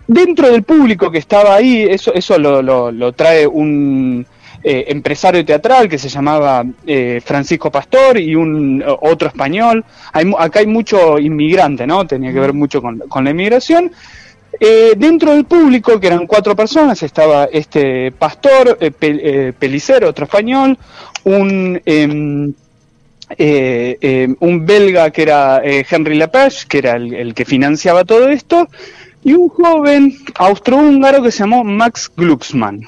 Dentro 0.06 0.48
del 0.48 0.62
público 0.62 1.10
que 1.10 1.18
estaba 1.18 1.56
ahí, 1.56 1.82
eso, 1.82 2.14
eso 2.14 2.38
lo- 2.38 2.92
lo 2.92 3.12
trae 3.12 3.44
un 3.44 4.24
eh, 4.68 4.84
empresario 4.88 5.44
teatral 5.44 5.88
que 5.88 5.96
se 5.96 6.08
llamaba 6.08 6.64
eh, 6.86 7.20
Francisco 7.24 7.70
Pastor 7.70 8.18
y 8.18 8.34
un 8.34 8.82
otro 9.12 9.28
español. 9.28 9.84
Hay, 10.12 10.24
acá 10.38 10.58
hay 10.58 10.66
mucho 10.66 11.18
inmigrante, 11.18 11.86
¿no? 11.86 12.04
Tenía 12.04 12.32
que 12.32 12.40
ver 12.40 12.52
mucho 12.52 12.82
con, 12.82 12.98
con 13.08 13.22
la 13.24 13.30
inmigración. 13.30 13.92
Eh, 14.58 14.94
dentro 14.96 15.32
del 15.32 15.44
público, 15.44 16.00
que 16.00 16.06
eran 16.08 16.26
cuatro 16.26 16.56
personas, 16.56 17.02
estaba 17.02 17.44
este 17.52 18.10
pastor, 18.10 18.76
Pe- 18.98 19.52
Pelicero, 19.58 20.08
otro 20.08 20.24
español, 20.24 20.76
un, 21.24 21.80
em, 21.84 22.52
eh, 23.36 23.98
eh, 24.00 24.28
un 24.40 24.64
belga 24.64 25.10
que 25.10 25.22
era 25.22 25.60
eh, 25.62 25.84
Henry 25.88 26.16
Lepage, 26.16 26.66
que 26.68 26.78
era 26.78 26.96
el, 26.96 27.12
el 27.14 27.34
que 27.34 27.44
financiaba 27.44 28.04
todo 28.04 28.28
esto, 28.30 28.66
y 29.22 29.32
un 29.34 29.48
joven 29.48 30.14
austrohúngaro 30.36 31.22
que 31.22 31.32
se 31.32 31.40
llamó 31.40 31.62
Max 31.64 32.10
Glucksmann. 32.16 32.86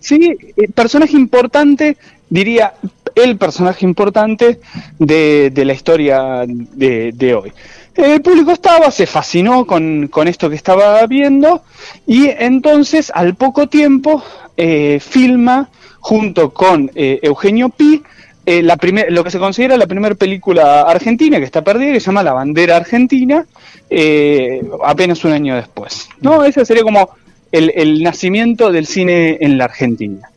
Sí, 0.00 0.36
eh, 0.56 0.68
personaje 0.74 1.16
importante, 1.16 1.96
diría 2.28 2.74
el 3.14 3.36
personaje 3.36 3.84
importante 3.84 4.60
de, 4.98 5.50
de 5.50 5.64
la 5.64 5.72
historia 5.72 6.44
de, 6.46 7.12
de 7.12 7.34
hoy. 7.34 7.52
El 7.94 8.20
público 8.20 8.50
estaba, 8.52 8.90
se 8.90 9.06
fascinó 9.06 9.64
con, 9.66 10.08
con 10.08 10.28
esto 10.28 10.50
que 10.50 10.56
estaba 10.56 11.04
viendo 11.06 11.62
y 12.06 12.26
entonces 12.28 13.10
al 13.14 13.34
poco 13.36 13.68
tiempo 13.68 14.22
eh, 14.56 15.00
filma 15.00 15.70
junto 16.00 16.52
con 16.52 16.90
eh, 16.94 17.18
Eugenio 17.22 17.70
Pi 17.70 18.02
eh, 18.44 18.62
la 18.62 18.76
primer- 18.76 19.10
lo 19.10 19.24
que 19.24 19.30
se 19.30 19.38
considera 19.38 19.76
la 19.78 19.86
primera 19.86 20.14
película 20.14 20.82
argentina 20.82 21.38
que 21.38 21.44
está 21.44 21.62
perdida, 21.64 21.92
que 21.94 22.00
se 22.00 22.06
llama 22.06 22.22
La 22.22 22.32
Bandera 22.34 22.76
Argentina, 22.76 23.44
eh, 23.90 24.60
apenas 24.84 25.24
un 25.24 25.32
año 25.32 25.56
después. 25.56 26.08
¿no? 26.20 26.44
Ese 26.44 26.64
sería 26.66 26.82
como 26.82 27.08
el, 27.52 27.72
el 27.74 28.02
nacimiento 28.02 28.70
del 28.72 28.86
cine 28.86 29.38
en 29.40 29.58
la 29.58 29.64
Argentina. 29.64 30.28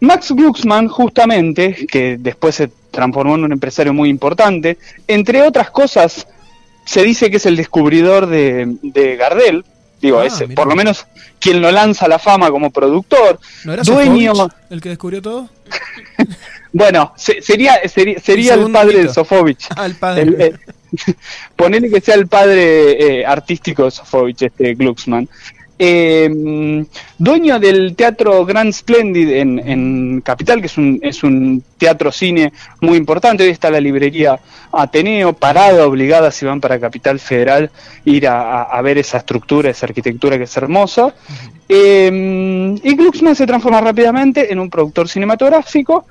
Max 0.00 0.30
Glucksmann, 0.32 0.88
justamente, 0.88 1.86
que 1.90 2.16
después 2.18 2.54
se 2.54 2.70
transformó 2.90 3.34
en 3.34 3.44
un 3.44 3.52
empresario 3.52 3.92
muy 3.92 4.08
importante, 4.08 4.78
entre 5.08 5.42
otras 5.42 5.70
cosas, 5.70 6.26
se 6.84 7.02
dice 7.02 7.30
que 7.30 7.38
es 7.38 7.46
el 7.46 7.56
descubridor 7.56 8.26
de, 8.26 8.76
de 8.82 9.16
Gardel, 9.16 9.64
digo, 10.00 10.20
Ah, 10.20 10.26
es 10.26 10.40
mirá. 10.40 10.54
por 10.54 10.68
lo 10.68 10.76
menos 10.76 11.06
quien 11.40 11.60
lo 11.60 11.70
lanza 11.72 12.06
a 12.06 12.08
la 12.08 12.18
fama 12.18 12.50
como 12.50 12.70
productor, 12.70 13.38
¿No 13.64 13.72
era 13.72 13.82
dueño, 13.82 14.34
Sofovich 14.34 14.54
el 14.70 14.80
que 14.80 14.88
descubrió 14.90 15.20
todo? 15.22 15.48
bueno, 16.72 17.12
se- 17.16 17.42
sería, 17.42 17.80
sería, 17.88 18.18
sería 18.20 18.54
el, 18.54 18.70
padre 18.70 19.02
de 19.04 19.08
Sofovich. 19.12 19.66
Ah, 19.76 19.86
el 19.86 19.94
padre. 19.96 20.22
El- 20.22 20.40
el- 20.40 20.60
ponele 21.56 21.90
que 21.90 22.00
sea 22.00 22.14
el 22.14 22.28
padre 22.28 23.20
eh, 23.20 23.26
artístico 23.26 23.84
de 23.84 23.90
Sofovich, 23.90 24.42
este 24.42 24.74
Glucksmann. 24.74 25.28
Eh, 25.78 26.84
dueño 27.18 27.58
del 27.60 27.94
Teatro 27.94 28.44
Grand 28.44 28.72
Splendid 28.72 29.28
en, 29.30 29.58
en 29.60 30.20
Capital, 30.22 30.60
que 30.60 30.66
es 30.66 30.76
un, 30.76 30.98
es 31.02 31.22
un 31.22 31.62
teatro 31.78 32.10
cine 32.10 32.52
muy 32.80 32.96
importante. 32.96 33.44
Hoy 33.44 33.50
está 33.50 33.70
la 33.70 33.80
librería 33.80 34.38
Ateneo, 34.72 35.32
parada, 35.32 35.86
obligada 35.86 36.30
si 36.30 36.44
van 36.46 36.60
para 36.60 36.80
Capital 36.80 37.20
Federal, 37.20 37.70
ir 38.04 38.26
a, 38.26 38.62
a- 38.62 38.82
ver 38.82 38.98
esa 38.98 39.18
estructura, 39.18 39.70
esa 39.70 39.86
arquitectura 39.86 40.36
que 40.36 40.44
es 40.44 40.56
hermosa. 40.56 41.14
Eh, 41.68 42.76
y 42.82 42.94
Glucksmann 42.96 43.36
se 43.36 43.46
transforma 43.46 43.80
rápidamente 43.80 44.52
en 44.52 44.58
un 44.58 44.68
productor 44.70 45.08
cinematográfico 45.08 46.06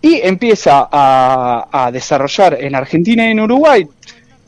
y 0.00 0.20
empieza 0.22 0.88
a, 0.90 1.68
a 1.70 1.92
desarrollar 1.92 2.56
en 2.60 2.74
Argentina 2.74 3.26
y 3.26 3.32
en 3.32 3.40
Uruguay 3.40 3.86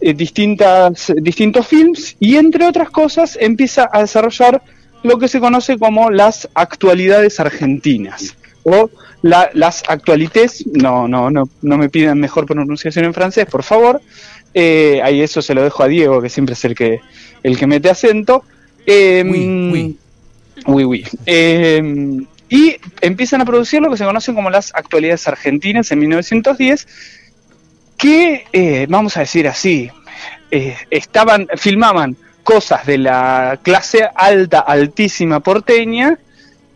eh, 0.02 0.14
distintas, 0.14 1.12
distintos 1.16 1.66
films 1.66 2.16
y 2.20 2.36
entre 2.36 2.66
otras 2.66 2.90
cosas 2.90 3.38
empieza 3.40 3.88
a 3.92 4.00
desarrollar 4.00 4.62
lo 5.02 5.18
que 5.18 5.28
se 5.28 5.40
conoce 5.40 5.78
como 5.78 6.10
las 6.10 6.48
actualidades 6.54 7.40
argentinas 7.40 8.36
o 8.64 8.90
la- 9.22 9.50
las 9.54 9.82
actualités, 9.88 10.64
no, 10.72 11.08
no, 11.08 11.30
no, 11.30 11.48
no 11.62 11.78
me 11.78 11.88
pidan 11.88 12.18
mejor 12.20 12.46
pronunciación 12.46 13.04
en 13.04 13.14
francés, 13.14 13.46
por 13.46 13.62
favor, 13.62 14.00
Eh, 14.54 15.00
ahí 15.02 15.22
eso 15.22 15.40
se 15.40 15.54
lo 15.54 15.62
dejo 15.62 15.82
a 15.82 15.88
Diego, 15.88 16.20
que 16.20 16.28
siempre 16.28 16.52
es 16.52 16.62
el 16.66 16.74
que, 16.74 17.00
el 17.42 17.56
que 17.56 17.66
mete 17.66 17.88
acento. 17.88 18.44
Eh, 18.84 19.24
Oui, 19.26 19.70
oui. 19.72 19.96
oui, 20.66 20.84
oui. 20.84 21.04
Eh, 21.24 21.80
y 22.50 22.76
empiezan 23.00 23.40
a 23.40 23.46
producir 23.46 23.80
lo 23.80 23.90
que 23.90 23.96
se 23.96 24.04
conocen 24.04 24.34
como 24.34 24.50
las 24.50 24.70
actualidades 24.74 25.26
argentinas 25.26 25.90
en 25.90 26.00
1910, 26.00 26.86
que, 28.02 28.46
eh, 28.52 28.86
vamos 28.88 29.16
a 29.16 29.20
decir 29.20 29.46
así, 29.46 29.88
eh, 30.50 30.76
estaban, 30.90 31.46
filmaban 31.56 32.16
cosas 32.42 32.84
de 32.84 32.98
la 32.98 33.60
clase 33.62 34.04
alta, 34.12 34.58
altísima 34.58 35.38
porteña, 35.38 36.18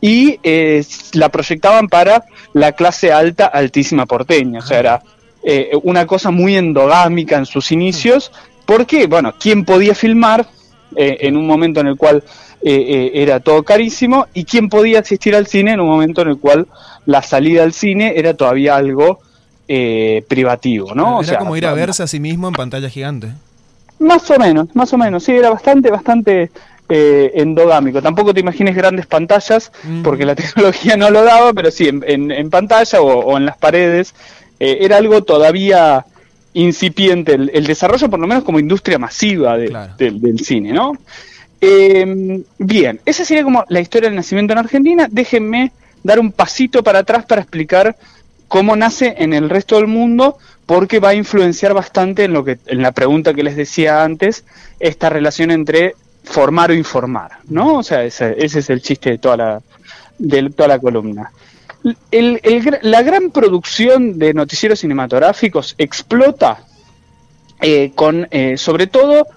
y 0.00 0.38
eh, 0.44 0.84
la 1.14 1.28
proyectaban 1.28 1.88
para 1.88 2.22
la 2.52 2.70
clase 2.72 3.12
alta, 3.12 3.46
altísima 3.46 4.06
porteña. 4.06 4.60
O 4.60 4.62
sea, 4.62 4.78
era 4.78 5.02
eh, 5.42 5.72
una 5.82 6.06
cosa 6.06 6.30
muy 6.30 6.56
endogámica 6.56 7.36
en 7.36 7.46
sus 7.46 7.72
inicios, 7.72 8.30
porque, 8.64 9.08
bueno, 9.08 9.34
¿quién 9.36 9.64
podía 9.64 9.96
filmar 9.96 10.46
en 10.94 11.36
un 11.36 11.44
momento 11.44 11.80
en 11.80 11.88
el 11.88 11.96
cual 11.96 12.22
era 12.62 13.40
todo 13.40 13.64
carísimo? 13.64 14.28
¿Y 14.32 14.44
quién 14.44 14.68
podía 14.68 15.00
asistir 15.00 15.34
al 15.34 15.48
cine 15.48 15.72
en 15.72 15.80
un 15.80 15.88
momento 15.88 16.22
en 16.22 16.28
el 16.28 16.38
cual 16.38 16.68
la 17.04 17.20
salida 17.20 17.64
al 17.64 17.72
cine 17.72 18.12
era 18.16 18.34
todavía 18.34 18.76
algo 18.76 19.25
eh, 19.68 20.24
privativo, 20.28 20.94
¿no? 20.94 21.18
O 21.18 21.20
Era 21.20 21.28
sea, 21.30 21.38
como 21.38 21.56
ir 21.56 21.66
a 21.66 21.74
verse 21.74 22.02
a 22.02 22.06
sí 22.06 22.20
mismo 22.20 22.48
en 22.48 22.54
pantalla 22.54 22.88
gigante. 22.88 23.28
más 23.98 24.30
o 24.30 24.38
menos, 24.38 24.68
más 24.74 24.92
o 24.92 24.98
menos, 24.98 25.24
sí, 25.24 25.32
era 25.32 25.50
bastante, 25.50 25.90
bastante 25.90 26.50
eh, 26.88 27.32
endogámico. 27.34 28.00
Tampoco 28.00 28.32
te 28.32 28.40
imagines 28.40 28.76
grandes 28.76 29.06
pantallas, 29.06 29.72
Mm. 29.84 30.02
porque 30.02 30.24
la 30.24 30.34
tecnología 30.36 30.96
no 30.96 31.10
lo 31.10 31.24
daba, 31.24 31.52
pero 31.52 31.70
sí, 31.70 31.88
en, 31.88 32.04
en- 32.06 32.30
en 32.30 32.48
pantalla 32.50 33.00
o, 33.00 33.06
o 33.24 33.36
en 33.36 33.46
las 33.46 33.56
paredes, 33.56 34.14
eh, 34.60 34.78
era 34.82 34.96
algo 34.98 35.22
todavía 35.24 36.04
incipiente 36.54 37.34
el, 37.34 37.50
el 37.52 37.66
desarrollo, 37.66 38.08
por 38.08 38.18
lo 38.20 38.26
menos 38.26 38.44
como 38.44 38.58
industria 38.58 38.98
masiva 38.98 39.58
de- 39.58 39.66
Claro. 39.68 39.94
del, 39.98 40.20
del 40.20 40.38
cine, 40.40 40.72
¿no? 40.72 40.92
Eh, 41.60 42.42
bien, 42.58 43.00
esa 43.04 43.24
sería 43.24 43.42
como 43.42 43.64
la 43.68 43.80
historia 43.80 44.08
del 44.08 44.16
nacimiento 44.16 44.52
en 44.52 44.58
Argentina. 44.58 45.08
Déjenme 45.10 45.72
dar 46.02 46.20
un 46.20 46.30
pasito 46.30 46.82
para 46.82 47.00
atrás 47.00 47.24
para 47.26 47.40
explicar 47.40 47.96
cómo 48.48 48.76
nace 48.76 49.14
en 49.18 49.32
el 49.32 49.50
resto 49.50 49.76
del 49.76 49.86
mundo, 49.86 50.38
porque 50.66 50.98
va 50.98 51.10
a 51.10 51.14
influenciar 51.14 51.74
bastante 51.74 52.24
en 52.24 52.32
lo 52.32 52.44
que, 52.44 52.58
en 52.66 52.82
la 52.82 52.92
pregunta 52.92 53.34
que 53.34 53.42
les 53.42 53.56
decía 53.56 54.02
antes, 54.02 54.44
esta 54.80 55.08
relación 55.08 55.50
entre 55.50 55.94
formar 56.24 56.70
o 56.70 56.74
informar, 56.74 57.38
¿no? 57.48 57.78
O 57.78 57.82
sea, 57.82 58.04
ese, 58.04 58.34
es 58.38 58.68
el 58.68 58.82
chiste 58.82 59.10
de 59.10 59.18
toda 59.18 59.36
la, 59.36 59.62
de 60.18 60.50
toda 60.50 60.68
la 60.68 60.78
columna. 60.78 61.30
La 62.10 63.02
gran 63.02 63.30
producción 63.30 64.18
de 64.18 64.34
noticieros 64.34 64.80
cinematográficos 64.80 65.76
explota 65.78 66.64
eh, 67.60 67.92
con, 67.94 68.26
eh, 68.32 68.56
sobre 68.56 68.88
todo, 68.88 69.28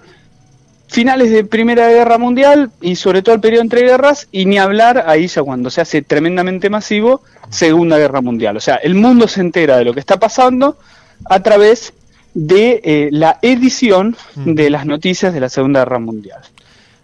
finales 0.90 1.30
de 1.30 1.44
Primera 1.44 1.88
Guerra 1.88 2.18
Mundial 2.18 2.70
y 2.80 2.96
sobre 2.96 3.22
todo 3.22 3.34
el 3.36 3.40
periodo 3.40 3.62
entre 3.62 3.82
guerras, 3.82 4.26
y 4.32 4.44
ni 4.44 4.58
hablar 4.58 5.04
ahí 5.06 5.28
ya 5.28 5.42
cuando 5.42 5.70
se 5.70 5.80
hace 5.80 6.02
tremendamente 6.02 6.68
masivo, 6.68 7.22
Segunda 7.48 7.96
Guerra 7.96 8.20
Mundial. 8.20 8.56
O 8.56 8.60
sea, 8.60 8.74
el 8.76 8.94
mundo 8.96 9.28
se 9.28 9.40
entera 9.40 9.76
de 9.78 9.84
lo 9.84 9.94
que 9.94 10.00
está 10.00 10.18
pasando 10.18 10.76
a 11.26 11.40
través 11.42 11.92
de 12.34 12.80
eh, 12.84 13.08
la 13.12 13.38
edición 13.42 14.16
de 14.34 14.68
las 14.70 14.84
noticias 14.84 15.32
de 15.32 15.40
la 15.40 15.48
Segunda 15.48 15.80
Guerra 15.80 15.98
Mundial. 16.00 16.40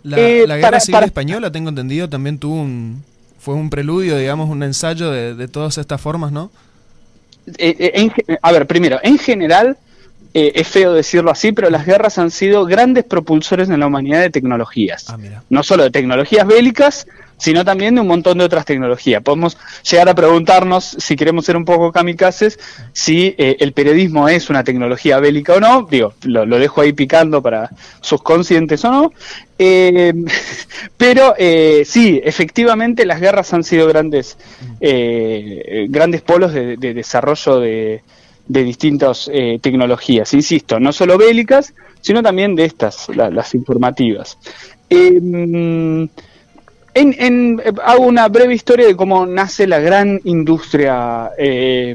La, 0.03 0.19
Eh, 0.19 0.45
la 0.47 0.57
guerra 0.57 0.69
para- 0.71 0.81
civil 0.81 0.93
para- 0.95 1.07
española, 1.07 1.51
tengo 1.53 1.69
entendido, 1.69 2.09
también 2.09 2.39
tuvo 2.39 2.61
un. 2.61 3.03
Fue 3.39 3.55
un 3.55 3.71
preludio, 3.71 4.17
digamos, 4.19 4.51
un 4.51 4.63
ensayo 4.65 5.11
de, 5.13 5.35
de 5.37 5.47
todas 5.49 5.79
estas 5.79 6.01
formas, 6.01 6.33
¿no? 6.33 6.51
Eh, 7.59 7.93
en 7.95 8.13
a 8.43 8.51
ver, 8.53 8.67
primero, 8.67 8.99
en 9.05 9.19
general, 9.19 9.77
eh, 10.39 10.53
es 10.55 10.69
feo 10.69 10.93
decirlo 10.93 11.31
así, 11.31 11.53
pero 11.53 11.71
las 11.71 11.87
guerras 11.87 12.19
han 12.19 12.31
sido 12.31 12.67
grandes 12.67 13.05
propulsores 13.05 13.71
en 13.71 13.81
la 13.81 13.87
humanidad 13.87 14.21
de 14.21 14.29
tecnologías. 14.29 15.09
Ah, 15.09 15.17
no 15.49 15.63
solo 15.63 15.85
de 15.85 15.91
tecnologías 15.91 16.47
bélicas, 16.47 17.07
sino 17.39 17.65
también 17.65 17.95
de 17.95 18.03
un 18.03 18.07
montón 18.07 18.37
de 18.37 18.45
otras 18.45 18.67
tecnologías. 18.67 19.23
Podemos 19.23 19.57
llegar 19.91 20.11
a 20.11 20.15
preguntarnos, 20.15 20.85
si 20.99 21.17
queremos 21.17 21.47
ser 21.47 21.57
un 21.57 21.65
poco 21.65 21.91
kamikazes, 21.91 22.59
si 22.93 23.35
eh, 23.39 23.57
el 23.61 23.73
periodismo 23.73 24.29
es 24.29 24.51
una 24.51 24.63
tecnología 24.63 25.19
bélica 25.21 25.55
o 25.55 25.61
no. 25.61 25.89
Digo, 25.91 26.13
lo, 26.25 26.45
lo 26.45 26.59
dejo 26.59 26.83
ahí 26.83 26.93
picando 26.93 27.41
para 27.41 27.71
sus 28.03 28.23
conscientes 28.23 28.85
o 28.85 28.91
no. 28.91 29.13
Eh, 29.59 30.13
pero 30.99 31.35
sí, 31.87 32.21
efectivamente 32.23 33.07
las 33.07 33.23
guerras 33.23 33.55
han 33.55 33.65
sido 33.65 33.89
grandes, 33.89 34.37
eh, 34.83 35.87
grandes 35.89 36.21
polos 36.21 36.53
de, 36.53 36.77
de 36.77 36.93
desarrollo 36.93 37.59
de, 37.59 38.03
de 38.49 38.63
distintas 38.65 39.29
eh, 39.33 39.59
tecnologías, 39.61 40.33
insisto, 40.35 40.79
no 40.81 40.93
solo 40.93 41.19
bélicas, 41.19 41.75
sino 42.01 42.23
también 42.23 42.55
de 42.55 42.65
estas, 42.65 43.09
la- 43.09 43.31
las 43.31 43.55
informativas. 43.55 44.39
Em, 44.89 46.03
en, 46.95 47.15
en- 47.19 47.63
hago 47.85 48.05
una 48.07 48.29
breve 48.29 48.55
historia 48.55 48.87
de 48.87 48.97
cómo 48.97 49.27
nace 49.27 49.67
la 49.67 49.81
gran 49.81 50.21
industria 50.25 51.31
eh, 51.39 51.95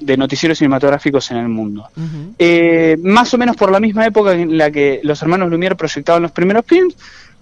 de 0.00 0.16
noticieros 0.16 0.58
cinematográficos 0.58 1.30
en 1.30 1.36
el 1.36 1.48
mundo. 1.48 1.86
Eh, 2.38 2.96
más 3.02 3.32
o 3.34 3.38
menos 3.38 3.56
por 3.56 3.70
la 3.70 3.78
misma 3.80 4.06
época 4.06 4.32
en 4.32 4.56
la 4.58 4.70
que 4.70 5.00
los 5.04 5.20
hermanos 5.22 5.50
Lumière 5.50 5.76
proyectaban 5.76 6.22
los 6.22 6.32
primeros 6.32 6.64
films, 6.66 6.96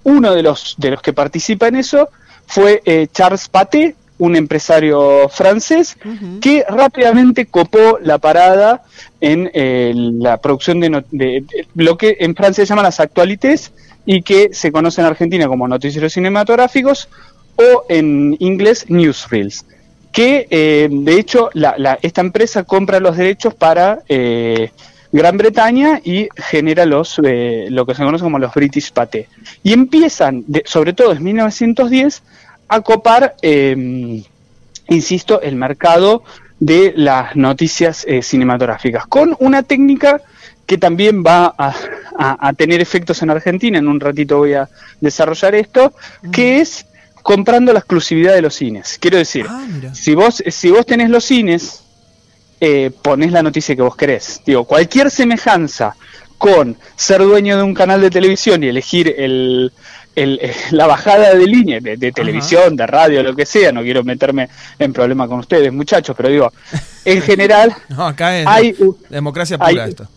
uno 0.04 0.34
de 0.34 0.42
los, 0.42 0.74
de 0.78 0.90
los 0.90 1.00
que 1.00 1.12
participa 1.12 1.68
en 1.68 1.76
eso 1.76 2.08
fue 2.46 2.82
eh, 2.84 3.06
Charles 3.12 3.48
Pathé, 3.48 3.94
un 4.18 4.36
empresario 4.36 5.28
francés, 5.28 5.96
que 6.40 6.64
rápidamente 6.68 7.46
copó 7.46 7.98
la 8.02 8.18
parada 8.18 8.82
en 9.20 9.50
eh, 9.54 9.92
la 9.96 10.36
producción 10.36 10.80
de, 10.80 11.04
de- 11.10 11.44
de 11.50 11.66
lo 11.84 11.96
que 11.96 12.16
en 12.20 12.34
Francia 12.36 12.64
se 12.64 12.68
llama 12.68 12.82
las 12.82 13.00
actualités 13.00 13.72
y 14.06 14.22
que 14.22 14.50
se 14.52 14.70
conoce 14.72 15.00
en 15.00 15.06
Argentina 15.08 15.46
como 15.48 15.66
noticieros 15.68 16.12
cinematográficos 16.12 17.08
o 17.56 17.84
en 17.88 18.36
inglés 18.38 18.86
newsreels. 18.88 19.64
Que 20.12 20.46
eh, 20.50 20.88
de 20.90 21.14
hecho 21.18 21.50
la- 21.54 21.74
la- 21.78 21.98
esta 22.02 22.20
empresa 22.20 22.64
compra 22.64 23.00
los 23.00 23.16
derechos 23.16 23.54
para 23.54 24.00
eh, 24.08 24.70
Gran 25.10 25.36
Bretaña 25.36 26.00
y 26.04 26.28
genera 26.36 26.86
los 26.86 27.20
eh, 27.24 27.66
lo 27.70 27.84
que 27.86 27.94
se 27.94 28.02
conoce 28.02 28.22
como 28.24 28.38
los 28.38 28.54
British 28.54 28.92
Pathé. 28.92 29.28
Y 29.62 29.72
empiezan, 29.72 30.44
de- 30.46 30.62
sobre 30.66 30.92
todo 30.94 31.12
en 31.12 31.22
1910, 31.22 32.22
a 32.74 32.80
copar, 32.80 33.34
eh, 33.42 34.22
insisto, 34.88 35.40
el 35.40 35.56
mercado 35.56 36.22
de 36.58 36.92
las 36.96 37.34
noticias 37.36 38.04
eh, 38.08 38.22
cinematográficas, 38.22 39.06
con 39.06 39.36
una 39.40 39.62
técnica 39.62 40.20
que 40.66 40.78
también 40.78 41.22
va 41.24 41.52
a, 41.58 41.74
a- 42.18 42.48
a 42.48 42.52
tener 42.52 42.80
efectos 42.80 43.20
en 43.22 43.30
Argentina, 43.30 43.78
en 43.78 43.88
un 43.88 43.98
ratito 44.00 44.38
voy 44.38 44.54
a 44.54 44.68
desarrollar 45.00 45.54
esto, 45.54 45.92
que 46.30 46.60
es 46.60 46.86
comprando 47.22 47.72
la 47.72 47.80
exclusividad 47.80 48.34
de 48.34 48.42
los 48.42 48.54
cines. 48.54 48.96
Quiero 49.00 49.18
decir, 49.18 49.46
Ah, 49.48 49.64
si 49.92 50.14
vos, 50.14 50.42
si 50.46 50.70
vos 50.70 50.86
tenés 50.86 51.10
los 51.10 51.24
cines, 51.24 51.82
eh, 52.60 52.90
ponés 53.02 53.32
la 53.32 53.42
noticia 53.42 53.74
que 53.74 53.82
vos 53.82 53.96
querés. 53.96 54.40
Digo, 54.46 54.64
cualquier 54.64 55.10
semejanza 55.10 55.96
con 56.38 56.76
ser 56.96 57.22
dueño 57.22 57.56
de 57.56 57.62
un 57.64 57.74
canal 57.74 58.00
de 58.00 58.10
televisión 58.10 58.62
y 58.62 58.68
elegir 58.68 59.14
el, 59.18 59.72
el- 60.14 60.38
eh, 60.42 60.54
la 60.72 60.86
bajada 60.86 61.34
de 61.34 61.46
línea 61.46 61.80
de, 61.80 61.96
de 61.96 62.12
televisión, 62.12 62.76
de 62.76 62.86
radio, 62.86 63.22
lo 63.22 63.34
que 63.34 63.46
sea, 63.46 63.72
no 63.72 63.82
quiero 63.82 64.02
meterme 64.04 64.48
en 64.78 64.92
problema 64.92 65.26
con 65.28 65.38
ustedes, 65.40 65.72
muchachos, 65.72 66.14
pero 66.16 66.28
digo, 66.28 66.52
en 67.04 67.20
general 67.30 67.74
No, 67.88 68.06
acá 68.06 68.38
es 68.38 68.46
hay 68.46 68.74
democracia 69.08 69.56
hay- 69.60 69.74
pura 69.74 69.86
esto. 69.86 70.08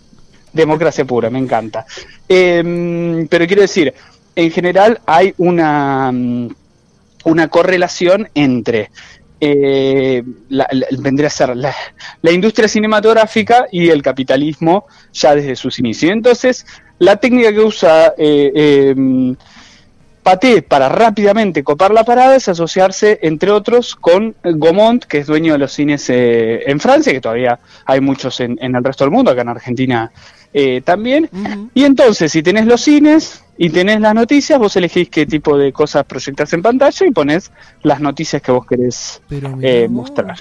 Democracia 0.54 1.04
pura, 1.04 1.30
me 1.30 1.40
encanta. 1.40 1.86
Eh, 2.30 3.26
pero 3.30 3.46
quiero 3.46 3.62
decir, 3.62 3.94
en 4.38 4.52
general 4.52 5.02
hay 5.06 5.34
una, 5.38 6.12
mm, 6.14 6.48
una 7.26 7.48
correlación 7.50 8.30
entre 8.34 8.90
eh, 9.42 10.24
la, 10.48 10.66
la- 10.72 10.88
vendría 10.98 11.28
a 11.28 11.30
ser 11.30 11.58
la, 11.58 11.76
la 12.22 12.32
industria 12.32 12.70
cinematográfica 12.70 13.66
y 13.70 13.90
el 13.90 14.02
capitalismo 14.02 14.86
ya 15.14 15.36
desde 15.36 15.58
sus 15.58 15.78
inicios. 15.80 16.14
Entonces, 16.14 16.66
la 17.00 17.18
técnica 17.18 17.52
que 17.52 17.60
usa 17.60 18.14
eh, 18.18 18.52
eh, 18.56 19.36
Paté 20.26 20.64
para 20.64 20.90
rápidamente 20.90 21.64
copar 21.64 21.94
la 21.94 22.04
parada 22.04 22.36
es 22.36 22.50
asociarse, 22.50 23.20
entre 23.22 23.52
otros, 23.52 23.96
con 23.96 24.36
Gaumont, 24.42 25.06
que 25.06 25.20
es 25.20 25.28
dueño 25.28 25.54
de 25.54 25.60
los 25.60 25.72
cines 25.72 26.10
eh, 26.10 26.64
en 26.66 26.80
Francia, 26.80 27.14
que 27.14 27.22
todavía 27.22 27.60
hay 27.86 28.02
muchos 28.02 28.40
en, 28.40 28.58
en 28.60 28.76
el 28.76 28.84
resto 28.84 29.04
del 29.04 29.12
mundo, 29.12 29.30
acá 29.30 29.44
en 29.44 29.50
Argentina 29.50 30.12
eh, 30.52 30.82
también. 30.82 31.30
Y 31.76 31.84
entonces, 31.84 32.32
si 32.32 32.42
tenés 32.42 32.66
los 32.66 32.82
cines 32.82 33.44
y 33.56 33.70
tenés 33.70 34.02
las 34.02 34.16
noticias, 34.16 34.58
vos 34.58 34.76
elegís 34.76 35.10
qué 35.10 35.28
tipo 35.28 35.60
de 35.60 35.72
cosas 35.72 36.06
proyectás 36.06 36.54
en 36.54 36.64
pantalla 36.64 37.06
y 37.06 37.12
ponés 37.12 37.52
las 37.84 38.00
noticias 38.00 38.42
que 38.42 38.52
vos 38.52 38.66
querés 38.66 39.22
eh, 39.62 39.88
mostrar. 39.88 40.38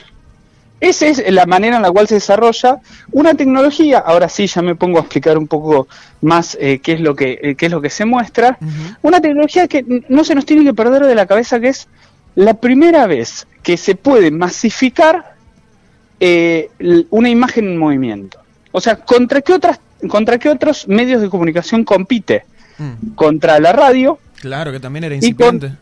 Esa 0.80 1.06
es 1.06 1.32
la 1.32 1.46
manera 1.46 1.76
en 1.76 1.82
la 1.82 1.90
cual 1.90 2.08
se 2.08 2.16
desarrolla 2.16 2.78
una 3.12 3.34
tecnología. 3.34 3.98
Ahora 3.98 4.28
sí, 4.28 4.46
ya 4.46 4.60
me 4.60 4.74
pongo 4.74 4.98
a 4.98 5.02
explicar 5.02 5.38
un 5.38 5.46
poco 5.46 5.88
más 6.20 6.56
eh, 6.60 6.80
qué 6.80 6.92
es 6.92 7.00
lo 7.00 7.14
que 7.14 7.38
eh, 7.42 7.54
qué 7.54 7.66
es 7.66 7.72
lo 7.72 7.80
que 7.80 7.90
se 7.90 8.04
muestra. 8.04 8.58
Una 9.02 9.20
tecnología 9.20 9.66
que 9.66 10.04
no 10.08 10.24
se 10.24 10.34
nos 10.34 10.44
tiene 10.44 10.64
que 10.64 10.74
perder 10.74 11.06
de 11.06 11.14
la 11.14 11.26
cabeza, 11.26 11.60
que 11.60 11.68
es 11.68 11.88
la 12.34 12.54
primera 12.54 13.06
vez 13.06 13.46
que 13.62 13.76
se 13.76 13.94
puede 13.94 14.30
masificar 14.30 15.36
eh, 16.20 16.70
una 17.10 17.30
imagen 17.30 17.66
en 17.66 17.78
movimiento. 17.78 18.38
O 18.72 18.80
sea, 18.80 18.96
¿contra 18.96 19.40
qué 19.40 19.54
otras 19.54 19.80
contra 20.08 20.38
qué 20.38 20.50
otros 20.50 20.86
medios 20.86 21.22
de 21.22 21.30
comunicación 21.30 21.84
compite? 21.84 22.44
Mm. 22.76 23.14
Contra 23.14 23.60
la 23.60 23.72
radio, 23.72 24.18
Claro, 24.44 24.72
que 24.72 24.78
también 24.78 25.04
era 25.04 25.14
incipiente. 25.14 25.72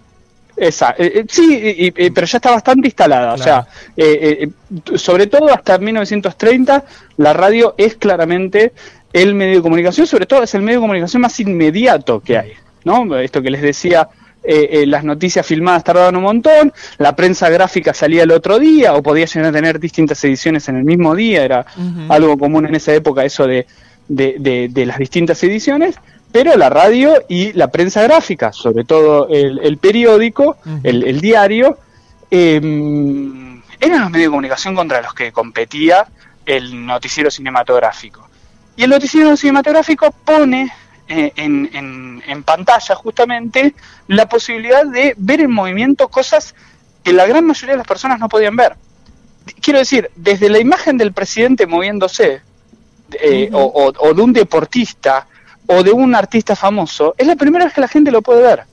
Esa, 0.57 0.91
eh, 0.99 1.13
eh, 1.17 1.25
sí, 1.29 1.59
eh, 1.97 2.11
pero 2.15 2.27
ya 2.27 2.39
está 2.39 2.51
bastante 2.51 2.89
instalada. 2.89 3.35
O 3.35 3.39
sea, 3.39 3.67
eh, 3.97 4.49
eh, 4.93 4.99
sobre 4.99 5.27
todo 5.27 5.53
hasta 5.53 5.79
1930, 5.79 6.85
la 7.17 7.33
radio 7.33 7.75
es 7.79 7.97
claramente 7.97 8.73
el 9.13 9.35
medio 9.35 9.57
de 9.57 9.63
comunicación, 9.63 10.07
sobre 10.07 10.27
todo 10.27 10.43
es 10.43 10.55
el 10.55 10.63
medio 10.63 10.79
de 10.81 10.85
comunicación 10.85 11.23
más 11.23 11.39
inmediato 11.41 12.21
que 12.21 12.39
hay. 12.39 12.53
¿no? 12.85 13.17
Esto 13.19 13.41
que 13.43 13.51
les 13.51 13.63
decía, 13.63 14.09
las 14.87 15.05
noticias 15.05 15.47
filmadas 15.47 15.85
tardaban 15.85 16.17
un 16.17 16.23
montón, 16.25 16.73
la 16.99 17.15
prensa 17.15 17.49
gráfica 17.49 17.95
salía 17.95 18.25
el 18.25 18.33
otro 18.33 18.59
día, 18.59 18.95
o 18.95 19.03
podía 19.03 19.27
llegar 19.27 19.51
a 19.51 19.53
tener 19.53 19.79
distintas 19.79 20.23
ediciones 20.25 20.69
en 20.69 20.77
el 20.77 20.85
mismo 20.85 21.15
día, 21.15 21.45
era 21.45 21.65
algo 22.09 22.37
común 22.37 22.67
en 22.67 22.75
esa 22.75 22.93
época, 22.93 23.25
eso 23.25 23.47
de, 23.47 23.67
de, 24.09 24.37
de- 24.41 24.69
de 24.69 24.87
las 24.87 24.99
distintas 24.99 25.43
ediciones, 25.45 25.95
pero 26.33 26.57
la 26.57 26.71
radio 26.71 27.23
y 27.29 27.53
la 27.53 27.69
prensa 27.69 28.03
gráfica, 28.03 28.53
sobre 28.53 28.85
todo 28.85 29.29
el, 29.29 29.59
el 29.63 29.77
periódico, 29.79 30.57
el, 30.83 31.05
el 31.05 31.21
diario, 31.21 31.79
eh, 32.31 32.57
eran 33.81 34.01
los 34.01 34.11
medios 34.11 34.27
de 34.27 34.31
comunicación 34.31 34.75
contra 34.75 35.03
los 35.03 35.13
que 35.15 35.33
competía 35.33 36.07
el 36.47 36.87
noticiero 36.87 37.31
cinematográfico. 37.31 38.29
Y 38.77 38.85
el 38.85 38.91
noticiero 38.91 39.37
cinematográfico 39.37 40.11
pone 40.25 40.73
eh, 41.09 41.33
en, 41.37 41.69
en- 41.73 42.23
en 42.27 42.43
pantalla 42.45 42.95
justamente 42.95 43.75
la 44.09 44.27
posibilidad 44.29 44.87
de 44.87 45.15
ver 45.19 45.41
en 45.41 45.51
movimiento 45.51 46.09
cosas 46.09 46.55
que 47.05 47.13
la 47.13 47.27
gran 47.27 47.45
mayoría 47.45 47.73
de 47.73 47.79
las 47.79 47.87
personas 47.87 48.19
no 48.19 48.29
podían 48.29 48.57
ver. 48.57 48.75
Quiero 49.61 49.81
decir, 49.81 50.09
desde 50.17 50.49
la 50.49 50.61
imagen 50.61 50.97
del 50.97 51.13
presidente 51.13 51.67
moviéndose, 51.67 52.41
eh, 53.21 53.51
o 53.53 54.15
de 54.15 54.23
un 54.23 54.33
deportista, 54.33 55.27
o 55.67 55.83
de 55.83 55.91
un 55.93 56.15
artista 56.15 56.55
famoso, 56.57 57.15
es 57.19 57.27
la 57.27 57.37
primera 57.37 57.65
vez 57.65 57.75
que 57.75 57.81
la 57.81 57.89
gente 57.89 58.11
lo 58.11 58.23
puede 58.23 58.43
ver. 58.43 58.65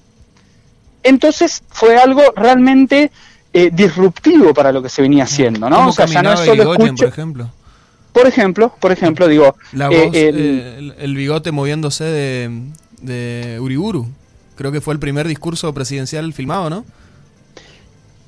Entonces 1.03 1.63
fue 1.69 1.97
algo 1.97 2.21
realmente 2.35 3.11
eh, 3.53 3.69
disruptivo 3.71 4.53
para 4.53 4.71
lo 4.71 4.81
que 4.83 4.89
se 4.89 5.01
venía 5.01 5.23
haciendo, 5.23 5.69
¿no? 5.69 5.75
¿Cómo 5.77 5.89
O 5.89 5.93
sea, 5.93 6.05
ya 6.05 6.21
no 6.21 6.33
es 6.33 6.39
solo 6.41 6.53
Irigoyen, 6.55 6.87
escucho- 6.87 6.97
por 7.05 7.07
ejemplo? 7.13 7.51
por 8.11 8.27
ejemplo, 8.27 8.75
por 8.79 8.91
ejemplo, 8.91 9.27
digo, 9.27 9.55
La 9.71 9.87
eh, 9.89 10.09
el- 10.13 10.37
eh, 10.37 10.75
el, 10.77 10.95
el 10.97 11.15
bigote 11.15 11.51
moviéndose 11.51 12.03
de, 12.03 12.61
de 13.01 13.59
Uriburu. 13.61 14.07
Creo 14.55 14.71
que 14.73 14.81
fue 14.81 14.93
el 14.93 14.99
primer 14.99 15.25
discurso 15.27 15.73
presidencial 15.73 16.33
filmado, 16.33 16.69
¿no? 16.69 16.85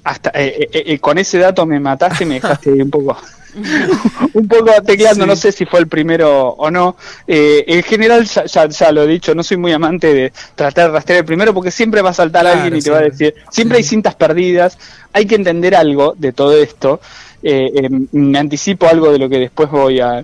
Hasta 0.04 0.32
eh, 0.34 0.70
eh, 0.74 0.84
eh, 0.88 1.00
con 1.00 1.18
ese 1.18 1.38
dato 1.40 1.66
me 1.66 1.80
mataste 1.80 2.24
y 2.24 2.28
me 2.28 2.36
dejaste 2.36 2.72
un 2.72 2.90
poco 2.90 3.18
un 4.34 4.48
poco 4.48 4.72
tecleando, 4.86 5.26
Sí. 5.26 5.28
no 5.28 5.36
sé 5.36 5.52
si 5.52 5.66
fue 5.66 5.80
el 5.82 5.88
primero 5.88 6.50
o 6.50 6.72
no. 6.72 6.96
Eh, 7.28 7.64
en 7.68 7.84
general, 7.84 8.26
ya, 8.26 8.46
ya, 8.46 8.68
ya 8.68 8.92
lo 8.92 9.04
he 9.04 9.08
dicho, 9.08 9.36
no 9.36 9.44
soy 9.44 9.58
muy 9.58 9.74
amante 9.74 10.14
de 10.14 10.34
tratar 10.56 10.88
de 10.88 10.94
rastrear 10.94 11.20
el 11.20 11.26
primero 11.26 11.54
porque 11.54 11.72
siempre 11.72 12.02
va 12.02 12.12
a 12.12 12.14
saltar 12.14 12.46
Claro, 12.46 12.62
alguien 12.62 12.76
y 12.78 12.82
te 12.82 12.90
va 12.92 13.00
a 13.00 13.02
decir, 13.02 13.36
siempre 13.50 13.78
hay 13.78 13.84
cintas 13.84 14.16
perdidas, 14.16 14.78
hay 15.14 15.26
que 15.26 15.36
entender 15.36 15.76
algo 15.76 16.14
de 16.18 16.32
todo 16.32 16.56
esto. 16.58 17.02
Eh, 17.44 17.72
eh, 17.76 17.90
me 18.12 18.40
anticipo 18.40 18.88
algo 18.88 19.12
de 19.12 19.20
lo 19.20 19.28
que 19.28 19.40
después 19.40 19.70
voy 19.70 20.00
a... 20.00 20.20
eh, 20.20 20.24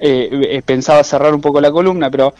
eh, 0.00 0.62
pensaba 0.64 1.02
cerrar 1.04 1.34
un 1.34 1.40
poco 1.40 1.60
la 1.60 1.70
columna, 1.70 2.10
pero 2.10 2.34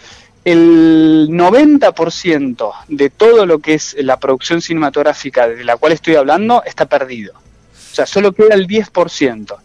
el 0.46 1.28
90% 1.30 2.70
de 2.87 3.11
todo 3.11 3.46
lo 3.46 3.59
que 3.59 3.74
es 3.74 3.96
la 3.98 4.16
producción 4.18 4.62
cinematográfica 4.62 5.48
de 5.48 5.64
la 5.64 5.76
cual 5.76 5.92
estoy 5.92 6.14
hablando 6.14 6.62
está 6.64 6.87
perdido. 6.87 7.35
O 7.35 7.94
sea, 7.94 8.06
solo 8.06 8.30
queda 8.32 8.54
el 8.54 8.66
10%. 8.68 9.56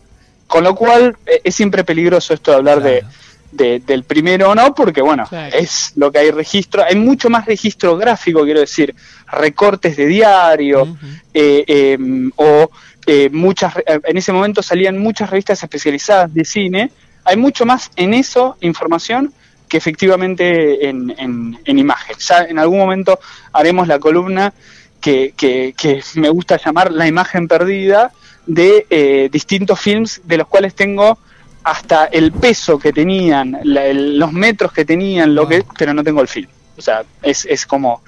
Con 0.47 0.63
lo 0.63 0.73
cual 0.75 1.15
eh, 1.27 1.39
es 1.43 1.53
siempre 1.55 1.83
peligroso 1.83 2.33
esto 2.33 2.49
de 2.51 2.57
hablar 2.57 2.81
de, 2.81 2.99
Claro. 2.99 3.15
de- 3.51 3.79
del 3.79 4.03
primero 4.05 4.49
o 4.49 4.55
no, 4.55 4.73
porque 4.73 5.01
bueno, 5.01 5.27
Claro. 5.29 5.55
es 5.55 5.93
lo 5.97 6.11
que 6.11 6.17
hay 6.17 6.31
registro. 6.31 6.83
Hay 6.83 6.95
mucho 6.95 7.29
más 7.29 7.45
registro 7.45 7.95
gráfico, 7.95 8.43
quiero 8.43 8.59
decir, 8.61 8.95
recortes 9.31 9.95
de 9.97 10.07
diario, 10.07 10.97
eh, 11.33 11.63
eh, 11.67 11.97
o 12.37 12.71
eh, 13.05 13.29
muchas 13.31 13.73
en 13.85 14.17
ese 14.17 14.31
momento 14.31 14.63
salían 14.63 14.97
muchas 14.97 15.29
revistas 15.29 15.61
especializadas 15.63 16.33
de 16.33 16.43
cine 16.45 16.91
hay 17.23 17.35
mucho 17.37 17.65
más 17.65 17.89
en 17.95 18.13
eso 18.13 18.57
información 18.61 19.33
que 19.71 19.77
efectivamente 19.77 20.89
en, 20.89 21.15
en- 21.17 21.57
en 21.63 21.79
imagen 21.79 22.17
ya 22.19 22.43
en 22.43 22.59
algún 22.59 22.77
momento 22.77 23.17
haremos 23.53 23.87
la 23.87 23.99
columna 23.99 24.53
que, 24.99 25.33
que- 25.37 25.73
que 25.77 26.03
me 26.15 26.27
gusta 26.27 26.59
llamar 26.63 26.91
la 26.91 27.07
imagen 27.07 27.47
perdida 27.47 28.11
de 28.45 28.85
eh, 28.89 29.29
distintos 29.31 29.79
films 29.79 30.19
de 30.25 30.35
los 30.39 30.47
cuales 30.47 30.75
tengo 30.75 31.17
hasta 31.63 32.05
el 32.07 32.33
peso 32.33 32.77
que 32.77 32.91
tenían, 32.91 33.59
la- 33.63 33.85
el- 33.85 34.19
los 34.19 34.33
metros 34.33 34.73
que 34.73 34.83
tenían, 34.83 35.33
lo 35.33 35.47
que, 35.47 35.63
pero 35.77 35.93
no 35.93 36.03
tengo 36.03 36.19
el 36.19 36.27
film. 36.27 36.49
O 36.77 36.81
sea, 36.81 37.03
es, 37.23 37.45
es 37.45 37.65
como 37.65 38.01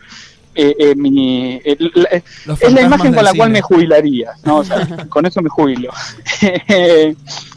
eh, 0.55 0.75
eh, 0.77 0.95
mi, 0.95 1.61
el- 1.63 1.91
la- 1.95 2.09
es 2.09 2.73
la 2.73 2.81
imagen 2.81 3.13
con 3.13 3.23
la 3.23 3.31
cual 3.37 3.49
me 3.51 3.61
jubilaría, 3.61 4.31
¿no? 4.43 4.57
O 4.57 4.63
sea, 4.65 4.85
con 5.09 5.25
eso 5.25 5.41
me 5.41 5.49
jubilo. 5.49 5.93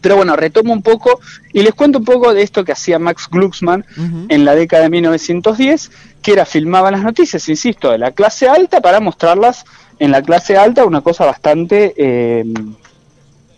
Pero 0.00 0.16
bueno, 0.16 0.36
retomo 0.36 0.72
un 0.72 0.82
poco 0.82 1.20
y 1.52 1.62
les 1.62 1.74
cuento 1.74 1.98
un 1.98 2.04
poco 2.04 2.32
de 2.32 2.42
esto 2.42 2.64
que 2.64 2.72
hacía 2.72 2.98
Max 2.98 3.28
Glucksmann 3.30 3.84
en 4.28 4.44
la 4.44 4.54
década 4.54 4.84
de 4.84 4.90
1910, 4.90 5.90
que 6.22 6.32
era 6.32 6.46
filmaba 6.46 6.90
las 6.90 7.02
noticias, 7.02 7.48
insisto, 7.48 7.90
de 7.90 7.98
la 7.98 8.12
clase 8.12 8.48
alta 8.48 8.80
para 8.80 9.00
mostrarlas 9.00 9.64
en 9.98 10.10
la 10.10 10.22
clase 10.22 10.56
alta, 10.56 10.84
una 10.84 11.02
cosa 11.02 11.26
bastante, 11.26 11.92
eh, 11.96 12.44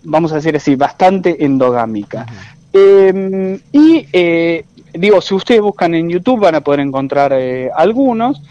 vamos 0.03 0.33
a 0.33 0.37
decir 0.37 0.57
así, 0.57 0.75
bastante 0.75 1.45
endogámica. 1.45 2.27
Eh, 2.73 3.61
y 3.71 4.07
eh, 4.13 4.65
digo, 4.95 5.21
si 5.21 5.35
ustedes 5.35 5.61
buscan 5.61 5.95
en 5.95 6.09
YouTube 6.09 6.41
van 6.41 6.55
a 6.55 6.61
poder 6.61 6.81
encontrar 6.81 7.33
eh, 7.35 7.71
algunos. 7.75 8.43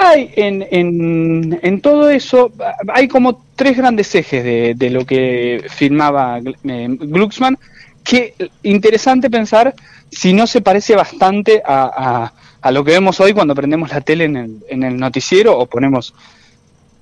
Hay 0.00 0.30
en, 0.36 0.64
en, 0.70 1.58
en 1.60 1.80
todo 1.80 2.08
eso, 2.08 2.52
hay 2.94 3.08
como 3.08 3.42
tres 3.58 3.76
grandes 3.76 4.14
ejes 4.14 4.42
de, 4.44 4.74
de 4.76 4.88
lo 4.90 5.04
que 5.04 5.64
filmaba 5.68 6.38
eh, 6.38 6.86
Glucksmann, 7.14 7.58
que 8.04 8.34
interesante 8.62 9.28
pensar 9.28 9.74
si 10.10 10.32
no 10.32 10.46
se 10.46 10.60
parece 10.62 10.94
bastante 10.96 11.60
a, 11.64 11.82
a- 12.06 12.32
a 12.60 12.70
lo 12.72 12.82
que 12.84 12.92
vemos 12.92 13.20
hoy 13.20 13.32
cuando 13.34 13.54
prendemos 13.54 13.90
la 13.90 14.00
tele 14.00 14.24
en 14.24 14.36
el, 14.36 14.50
en 14.68 14.82
el 14.82 14.96
noticiero 14.96 15.56
o 15.58 15.66
ponemos 15.66 16.12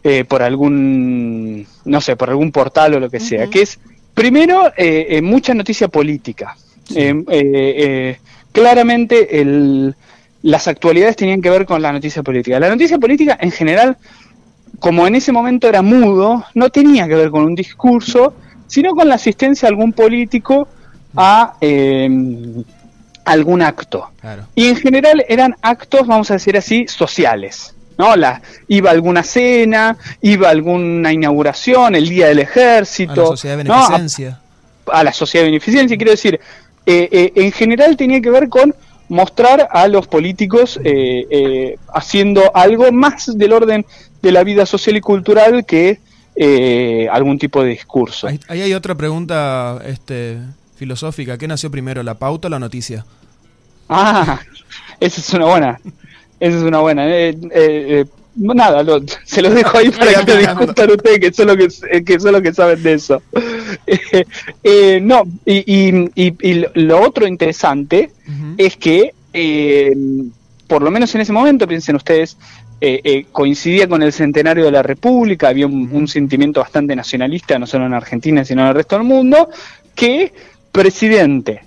eh, 0.04 0.24
por 0.24 0.42
algún, 0.42 1.66
no 1.84 2.00
sé, 2.00 2.14
por 2.16 2.28
algún 2.30 2.52
portal 2.52 2.94
o 2.94 3.00
lo 3.00 3.08
que 3.10 3.20
sea, 3.20 3.46
que 3.48 3.62
es, 3.62 3.78
primero, 4.14 4.66
eh, 4.76 5.06
eh, 5.16 5.22
mucha 5.22 5.54
noticia 5.54 5.88
política. 5.88 6.56
Eh, 6.94 7.14
eh, 7.30 7.74
eh, 7.84 8.18
claramente 8.52 9.40
el, 9.40 9.94
las 10.42 10.68
actualidades 10.68 11.16
tenían 11.16 11.40
que 11.42 11.50
ver 11.50 11.64
con 11.66 11.80
la 11.82 11.90
noticia 11.92 12.22
política. 12.22 12.60
La 12.60 12.68
noticia 12.68 12.98
política 12.98 13.36
en 13.40 13.50
general, 13.50 13.96
como 14.80 15.06
en 15.06 15.14
ese 15.14 15.32
momento 15.32 15.68
era 15.68 15.82
mudo, 15.82 16.44
no 16.54 16.70
tenía 16.70 17.06
que 17.08 17.14
ver 17.14 17.30
con 17.30 17.44
un 17.44 17.54
discurso, 17.54 18.34
sino 18.66 18.92
con 18.94 19.08
la 19.08 19.14
asistencia 19.16 19.68
de 19.68 19.74
algún 19.74 19.92
político 19.92 20.68
a 21.16 21.54
eh, 21.60 22.08
algún 23.24 23.62
acto. 23.62 24.10
Claro. 24.20 24.44
Y 24.54 24.66
en 24.68 24.76
general 24.76 25.24
eran 25.28 25.54
actos, 25.62 26.06
vamos 26.06 26.30
a 26.30 26.34
decir 26.34 26.56
así, 26.56 26.86
sociales. 26.88 27.74
¿no? 27.98 28.14
La, 28.14 28.42
iba 28.68 28.90
a 28.90 28.92
alguna 28.92 29.22
cena, 29.22 29.96
iba 30.20 30.48
a 30.48 30.50
alguna 30.50 31.12
inauguración, 31.12 31.94
el 31.94 32.08
día 32.08 32.26
del 32.28 32.40
A 32.40 32.42
ejército. 32.42 33.14
la 33.14 33.26
sociedad 33.28 33.56
de 33.56 33.64
¿no? 33.64 33.74
A- 33.74 33.78
beneficencia. 33.88 34.40
a 34.92 35.02
la 35.04 35.12
sociedad 35.12 35.44
de 35.44 35.50
beneficencia. 35.52 35.96
Quiero 35.96 36.10
decir, 36.12 36.38
eh, 36.84 37.08
eh, 37.10 37.32
en 37.34 37.52
general 37.52 37.96
tenía 37.96 38.20
que 38.20 38.30
ver 38.30 38.48
con 38.48 38.74
mostrar 39.08 39.68
a 39.70 39.88
los 39.88 40.06
políticos 40.06 40.78
eh, 40.84 41.26
eh, 41.30 41.78
haciendo 41.94 42.54
algo 42.54 42.90
más 42.92 43.36
del 43.38 43.52
orden 43.52 43.86
de 44.22 44.32
la 44.32 44.42
vida 44.44 44.66
social 44.66 44.96
y 44.96 45.00
cultural 45.00 45.64
que 45.64 46.00
eh, 46.34 47.08
algún 47.10 47.38
tipo 47.38 47.62
de 47.62 47.70
discurso. 47.70 48.26
Ahí, 48.26 48.40
ahí 48.48 48.62
hay 48.62 48.74
otra 48.74 48.94
pregunta 48.94 49.80
este, 49.86 50.38
filosófica. 50.76 51.38
¿Qué 51.38 51.48
nació 51.48 51.70
primero, 51.70 52.02
la 52.02 52.14
pauta 52.14 52.48
o 52.48 52.50
la 52.50 52.58
noticia? 52.58 53.06
Ah, 53.88 54.40
esa 55.00 55.20
es 55.20 55.32
una 55.34 55.46
buena. 55.46 55.80
Esa 56.40 56.56
es 56.58 56.62
una 56.62 56.80
buena. 56.80 57.06
Eh, 57.08 57.28
eh, 57.30 57.36
eh, 57.52 58.04
nada, 58.34 58.82
lo- 58.82 59.00
se 59.24 59.40
los 59.40 59.54
dejo 59.54 59.78
ahí 59.78 59.90
para 59.98 60.24
que 60.24 60.34
lo 60.34 60.38
discutan 60.40 60.90
ustedes, 60.90 61.20
que 61.20 61.32
son 61.32 61.46
los 61.46 61.56
que, 61.56 62.04
que 62.04 62.20
son 62.20 62.32
los 62.32 62.42
que 62.42 62.52
saben 62.52 62.82
de 62.82 62.92
eso. 62.94 63.22
Eh, 64.64 65.00
no, 65.02 65.22
y, 65.44 65.64
y- 65.66 66.10
y- 66.14 66.34
y 66.50 66.64
lo- 66.74 67.00
otro 67.00 67.26
interesante 67.26 68.10
es 68.58 68.76
que, 68.76 69.12
eh, 69.32 69.94
por 70.66 70.82
lo 70.82 70.90
menos 70.90 71.14
en 71.14 71.20
ese 71.20 71.32
momento, 71.32 71.66
piensen 71.68 71.96
ustedes, 71.96 72.36
eh, 72.80 73.26
coincidía 73.32 73.88
con 73.88 74.02
el 74.02 74.12
centenario 74.12 74.64
de 74.64 74.70
la 74.72 74.82
República, 74.82 75.48
había 75.48 75.66
un, 75.66 75.88
un 75.92 76.08
sentimiento 76.08 76.60
bastante 76.60 76.94
nacionalista, 76.96 77.58
no 77.58 77.66
solo 77.66 77.86
en 77.86 77.94
Argentina, 77.94 78.44
sino 78.44 78.62
en 78.62 78.68
el 78.68 78.74
resto 78.74 78.96
del 78.96 79.04
mundo, 79.06 79.48
que 79.94 80.32
presidente, 80.72 81.62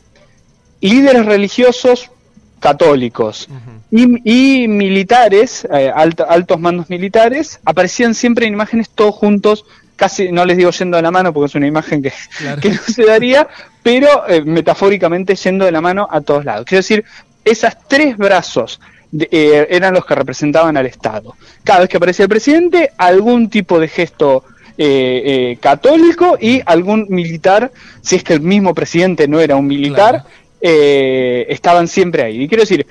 líderes 0.82 1.26
religiosos 1.26 2.12
católicos 2.60 3.48
y, 3.90 4.64
y 4.64 4.68
militares, 4.68 5.68
alto- 5.96 6.30
altos 6.30 6.60
mandos 6.60 6.90
militares, 6.90 7.60
aparecían 7.66 8.14
siempre 8.14 8.46
en 8.48 8.54
imágenes 8.54 8.90
todos 8.90 9.16
juntos, 9.16 9.66
casi, 10.00 10.32
no 10.32 10.46
les 10.46 10.58
digo 10.58 10.72
yendo 10.72 10.96
de 10.98 11.04
la 11.04 11.12
mano 11.12 11.34
porque 11.34 11.48
es 11.48 11.56
una 11.56 11.68
imagen 11.68 12.02
que, 12.02 12.14
Claro. 12.40 12.62
que 12.62 12.70
no 12.70 12.80
se 12.82 13.04
daría, 13.06 13.48
pero 13.84 14.08
eh, 14.28 14.42
metafóricamente 14.42 15.36
yendo 15.36 15.66
de 15.66 15.72
la 15.72 15.82
mano 15.82 16.08
a 16.10 16.22
todos 16.22 16.46
lados. 16.46 16.66
Quiero 16.66 16.80
decir, 16.80 17.04
esas 17.44 17.78
tres 17.88 18.18
brazos 18.18 18.80
de- 19.12 19.28
eh, 19.32 19.68
eran 19.70 19.94
los 19.94 20.06
que 20.06 20.16
representaban 20.16 20.78
al 20.78 20.86
Estado. 20.86 21.36
Cada 21.64 21.82
vez 21.82 21.90
que 21.90 21.98
aparecía 21.98 22.24
el 22.24 22.30
presidente, 22.30 22.92
algún 22.98 23.50
tipo 23.50 23.80
de 23.80 23.88
gesto 23.88 24.44
eh, 24.82 25.22
eh, 25.52 25.58
católico 25.60 26.38
y 26.40 26.62
algún 26.66 27.06
militar, 27.10 27.70
si 28.02 28.16
es 28.16 28.24
que 28.24 28.32
el 28.34 28.40
mismo 28.42 28.74
presidente 28.74 29.28
no 29.28 29.42
era 29.42 29.58
un 29.58 29.68
militar, 29.68 30.24
Claro. 30.24 30.30
estaban 30.62 31.88
siempre 31.90 32.24
ahí. 32.24 32.44
Y 32.44 32.48
quiero 32.48 32.64
decir, 32.64 32.86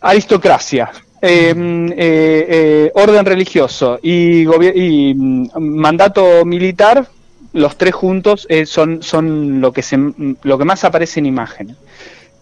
aristocracia, 0.00 0.90
eh, 1.22 1.54
mm, 1.54 1.92
eh, 1.92 1.96
eh, 1.98 2.92
orden 2.94 3.24
religioso 3.24 3.98
y, 4.02 4.44
mm, 4.46 5.48
mandato 5.58 6.44
militar, 6.44 7.08
los 7.52 7.76
tres 7.78 7.94
juntos 7.94 8.46
eh, 8.50 8.66
son, 8.66 9.02
son 9.02 9.60
lo, 9.60 9.72
que 9.72 9.82
se, 9.82 9.96
mm, 9.96 10.36
lo 10.42 10.58
que 10.58 10.64
más 10.64 10.84
aparece 10.84 11.20
en 11.20 11.26
imágenes. 11.26 11.76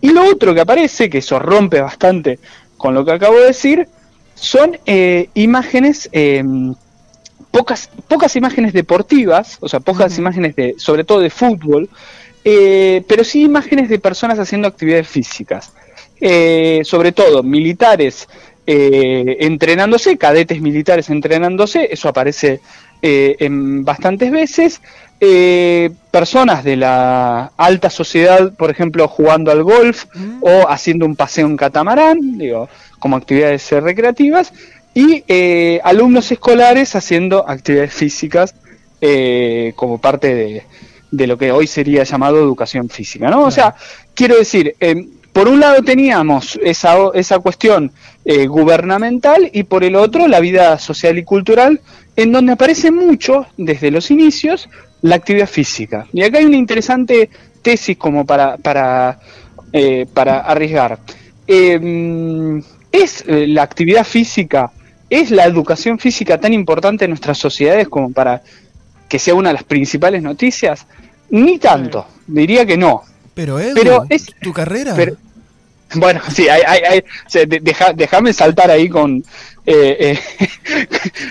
Y 0.01 0.11
lo 0.11 0.25
otro 0.25 0.55
que 0.55 0.61
aparece, 0.61 1.09
que 1.09 1.19
eso 1.19 1.39
rompe 1.39 1.81
bastante 1.81 2.39
con 2.77 2.95
lo 2.95 3.05
que 3.05 3.13
acabo 3.13 3.39
de 3.39 3.47
decir, 3.47 3.89
son 4.35 4.79
eh, 4.85 5.29
imágenes, 5.35 6.09
eh, 6.13 6.45
pocas, 7.51 7.89
pocas 8.09 8.37
imágenes 8.37 8.73
deportivas, 8.73 9.59
o 9.61 9.69
sea, 9.69 9.81
pocas 9.81 10.19
imágenes 10.19 10.57
de, 10.57 10.75
sobre 10.77 11.05
todo 11.05 11.21
de 11.21 11.31
fútbol, 11.31 11.89
eh, 12.45 13.03
pero 13.09 13.25
sí 13.25 13.43
imágenes 13.43 13.89
de 13.89 13.99
personas 13.99 14.39
haciendo 14.39 14.69
actividades 14.69 15.09
físicas. 15.09 15.73
Eh, 16.21 16.83
sobre 16.85 17.13
todo 17.13 17.43
militares 17.43 18.29
eh, 18.67 19.37
entrenándose, 19.41 20.17
cadetes 20.17 20.61
militares 20.61 21.11
entrenándose, 21.11 21.89
eso 21.91 22.09
aparece 22.09 22.61
eh, 23.03 23.37
en 23.41 23.85
bastantes 23.85 24.31
veces. 24.31 24.81
Eh, 25.21 25.91
personas 26.11 26.65
de 26.65 26.77
la 26.77 27.53
alta 27.57 27.89
sociedad, 27.89 28.53
por 28.55 28.71
ejemplo, 28.71 29.07
jugando 29.09 29.51
al 29.51 29.63
golf 29.63 30.05
Mm. 30.15 30.39
o 30.43 30.69
haciendo 30.69 31.07
un 31.07 31.17
paseo 31.17 31.47
en 31.47 31.57
catamarán, 31.57 32.39
digo, 32.39 32.69
como 32.99 33.17
actividades 33.17 33.71
recreativas, 33.71 34.53
y 34.95 35.25
alumnos 35.83 36.31
escolares 36.31 36.95
haciendo 36.95 37.49
actividades 37.49 37.93
físicas 37.93 38.55
como 39.75 39.99
parte 39.99 40.35
de, 40.35 40.63
de 41.15 41.27
lo 41.29 41.39
que 41.39 41.53
hoy 41.53 41.67
sería 41.67 42.03
llamado 42.03 42.39
educación 42.39 42.89
física, 42.89 43.31
¿no? 43.31 43.45
O 43.45 43.51
sea, 43.51 43.75
quiero 44.15 44.37
decir, 44.37 44.75
eh, 44.81 45.07
por 45.35 45.49
un 45.49 45.61
lado 45.61 45.83
teníamos 45.83 46.59
esa, 46.63 46.95
esa 47.13 47.39
cuestión 47.41 47.93
eh, 48.25 48.47
gubernamental 48.47 49.51
y 49.53 49.65
por 49.65 49.85
el 49.85 49.97
otro 49.97 50.27
la 50.29 50.41
vida 50.41 50.79
social 50.79 51.19
y 51.19 51.25
cultural, 51.25 51.81
en 52.17 52.33
donde 52.33 52.53
aparece 52.53 52.91
mucho, 52.91 53.47
desde 53.59 53.91
los 53.91 54.11
inicios, 54.11 54.71
la 55.03 55.17
actividad 55.17 55.49
física. 55.49 56.07
Y 56.13 56.23
acá 56.23 56.39
hay 56.39 56.47
una 56.47 56.57
interesante 56.57 57.29
tesis 57.61 57.99
como 57.99 58.25
para, 58.25 58.57
para, 58.57 59.19
eh, 59.73 60.07
para 60.15 60.41
arriesgar. 60.41 61.01
Eh, 61.47 62.63
¿Es 62.95 63.25
eh, 63.27 63.49
la 63.49 63.65
actividad 63.65 64.05
física, 64.05 64.71
es 65.11 65.33
la 65.33 65.47
educación 65.47 65.99
física 65.99 66.39
tan 66.39 66.53
importante 66.53 67.07
en 67.07 67.11
nuestras 67.11 67.39
sociedades 67.39 67.89
como 67.89 68.13
para 68.13 68.41
que 69.09 69.19
sea 69.19 69.35
una 69.35 69.49
de 69.49 69.55
las 69.55 69.65
principales 69.65 70.23
noticias? 70.23 70.87
Ni 71.31 71.59
tanto, 71.59 72.07
diría 72.29 72.65
que 72.65 72.77
no. 72.77 73.03
Pero 73.35 73.59
Edu, 73.59 73.75
Pero 73.75 74.05
es- 74.09 74.27
tu 74.41 74.53
carrera. 74.53 74.95
pero- 74.97 75.17
Bueno, 75.97 76.21
sí, 76.33 76.49
hay, 76.49 76.63
hay, 76.67 76.81
hay- 76.83 77.47
deja- 77.61 77.93
déjame 77.93 78.33
saltar 78.33 78.71
ahí 78.71 78.89
con... 78.89 79.23
eh, 79.67 80.19
eh, 80.19 80.79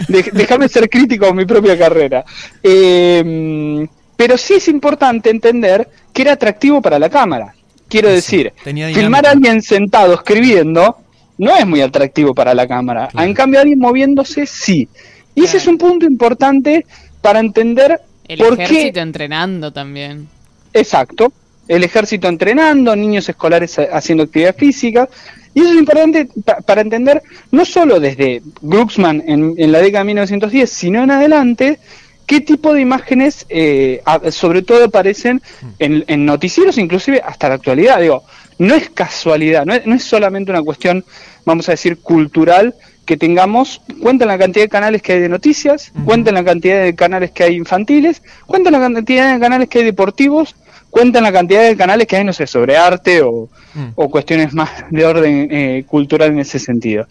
déjame 0.34 0.68
ser 0.70 0.90
crítico 0.90 1.28
con 1.28 1.36
mi 1.36 1.46
propia 1.46 1.78
carrera. 1.78 2.24
Eh, 2.62 3.86
pero 4.16 4.38
sí 4.38 4.54
es 4.56 4.68
importante 4.68 5.30
entender 5.30 5.88
que 6.14 6.22
era 6.22 6.34
atractivo 6.34 6.82
para 6.82 7.00
la 7.00 7.10
cámara. 7.10 7.54
Quiero 7.90 8.10
Sí, 8.10 8.16
decir, 8.16 8.54
filmar 8.94 9.26
a 9.28 9.32
alguien 9.32 9.62
sentado 9.62 10.14
escribiendo 10.14 10.98
no 11.38 11.56
es 11.58 11.66
muy 11.66 11.82
atractivo 11.82 12.34
para 12.34 12.54
la 12.54 12.68
cámara. 12.68 13.08
Claro. 13.08 13.28
En 13.28 13.34
cambio, 13.34 13.60
alguien 13.60 13.80
moviéndose 13.80 14.46
sí. 14.46 14.88
Y 15.36 15.44
ese 15.44 15.58
es 15.58 15.68
un 15.68 15.78
punto 15.78 16.06
importante 16.06 16.86
para 17.22 17.40
entender 17.40 18.00
El 18.28 18.38
por 18.40 18.58
qué 18.58 18.92
entrenando 18.96 19.72
también. 19.74 20.28
Exacto. 20.74 21.34
El 21.68 21.84
ejército 21.84 22.28
entrenando, 22.28 22.96
niños 22.96 23.28
escolares 23.30 23.78
ha- 23.80 23.84
haciendo 23.98 24.24
actividad 24.24 24.56
física. 24.56 25.08
Y 25.54 25.62
eso 25.62 25.72
es 25.72 25.78
importante 25.78 26.28
pa- 26.44 26.58
para 26.62 26.82
entender, 26.82 27.22
no 27.52 27.64
solo 27.66 28.00
desde 28.00 28.42
Glucksmann 28.62 29.24
en, 29.28 29.54
en 29.58 29.72
la 29.72 29.80
década 29.80 30.00
de 30.04 30.08
1910, 30.08 30.70
sino 30.70 31.04
en 31.04 31.12
adelante, 31.12 31.80
qué 32.26 32.42
tipo 32.42 32.74
de 32.74 32.82
imágenes 32.82 33.46
eh, 33.50 34.02
sobre 34.32 34.62
todo 34.64 34.86
aparecen 34.86 35.42
en, 35.80 36.04
en 36.08 36.26
noticieros, 36.26 36.78
inclusive 36.78 37.22
hasta 37.24 37.50
la 37.50 37.56
actualidad. 37.56 38.02
Digo, 38.02 38.24
no 38.58 38.74
es 38.76 38.90
casualidad, 38.90 39.66
no 39.66 39.74
es, 39.74 39.86
no 39.86 39.96
es 39.96 40.04
solamente 40.04 40.52
una 40.52 40.62
cuestión, 40.64 41.06
vamos 41.46 41.68
a 41.70 41.74
decir, 41.74 41.98
cultural 42.00 42.74
que 43.06 43.18
tengamos, 43.18 43.82
cuenten 44.02 44.30
la 44.30 44.38
cantidad 44.38 44.64
de 44.66 44.70
canales 44.70 45.02
que 45.02 45.14
hay 45.14 45.20
de 45.20 45.28
noticias, 45.30 45.92
cuenten 46.06 46.34
la 46.36 46.44
cantidad 46.44 46.82
de 46.84 46.96
canales 46.96 47.32
que 47.32 47.44
hay 47.44 47.56
infantiles, 47.56 48.22
cuenten 48.48 48.72
la 48.72 48.80
cantidad 48.80 49.34
de 49.34 49.40
canales 49.40 49.68
que 49.70 49.80
hay 49.80 49.86
deportivos, 49.86 50.56
cuentan 50.94 51.24
la 51.24 51.32
cantidad 51.32 51.64
de 51.64 51.76
canales 51.76 52.06
que 52.06 52.18
hay, 52.18 52.24
no 52.24 52.34
sé, 52.34 52.46
sobre 52.46 52.78
arte 52.78 53.22
o, 53.24 53.50
Mm. 53.76 53.94
o 53.96 54.08
cuestiones 54.08 54.54
más 54.54 54.70
de 54.92 55.04
orden 55.04 55.48
eh, 55.50 55.84
cultural 55.88 56.30
en 56.32 56.38
ese 56.40 56.60
sentido. 56.60 57.08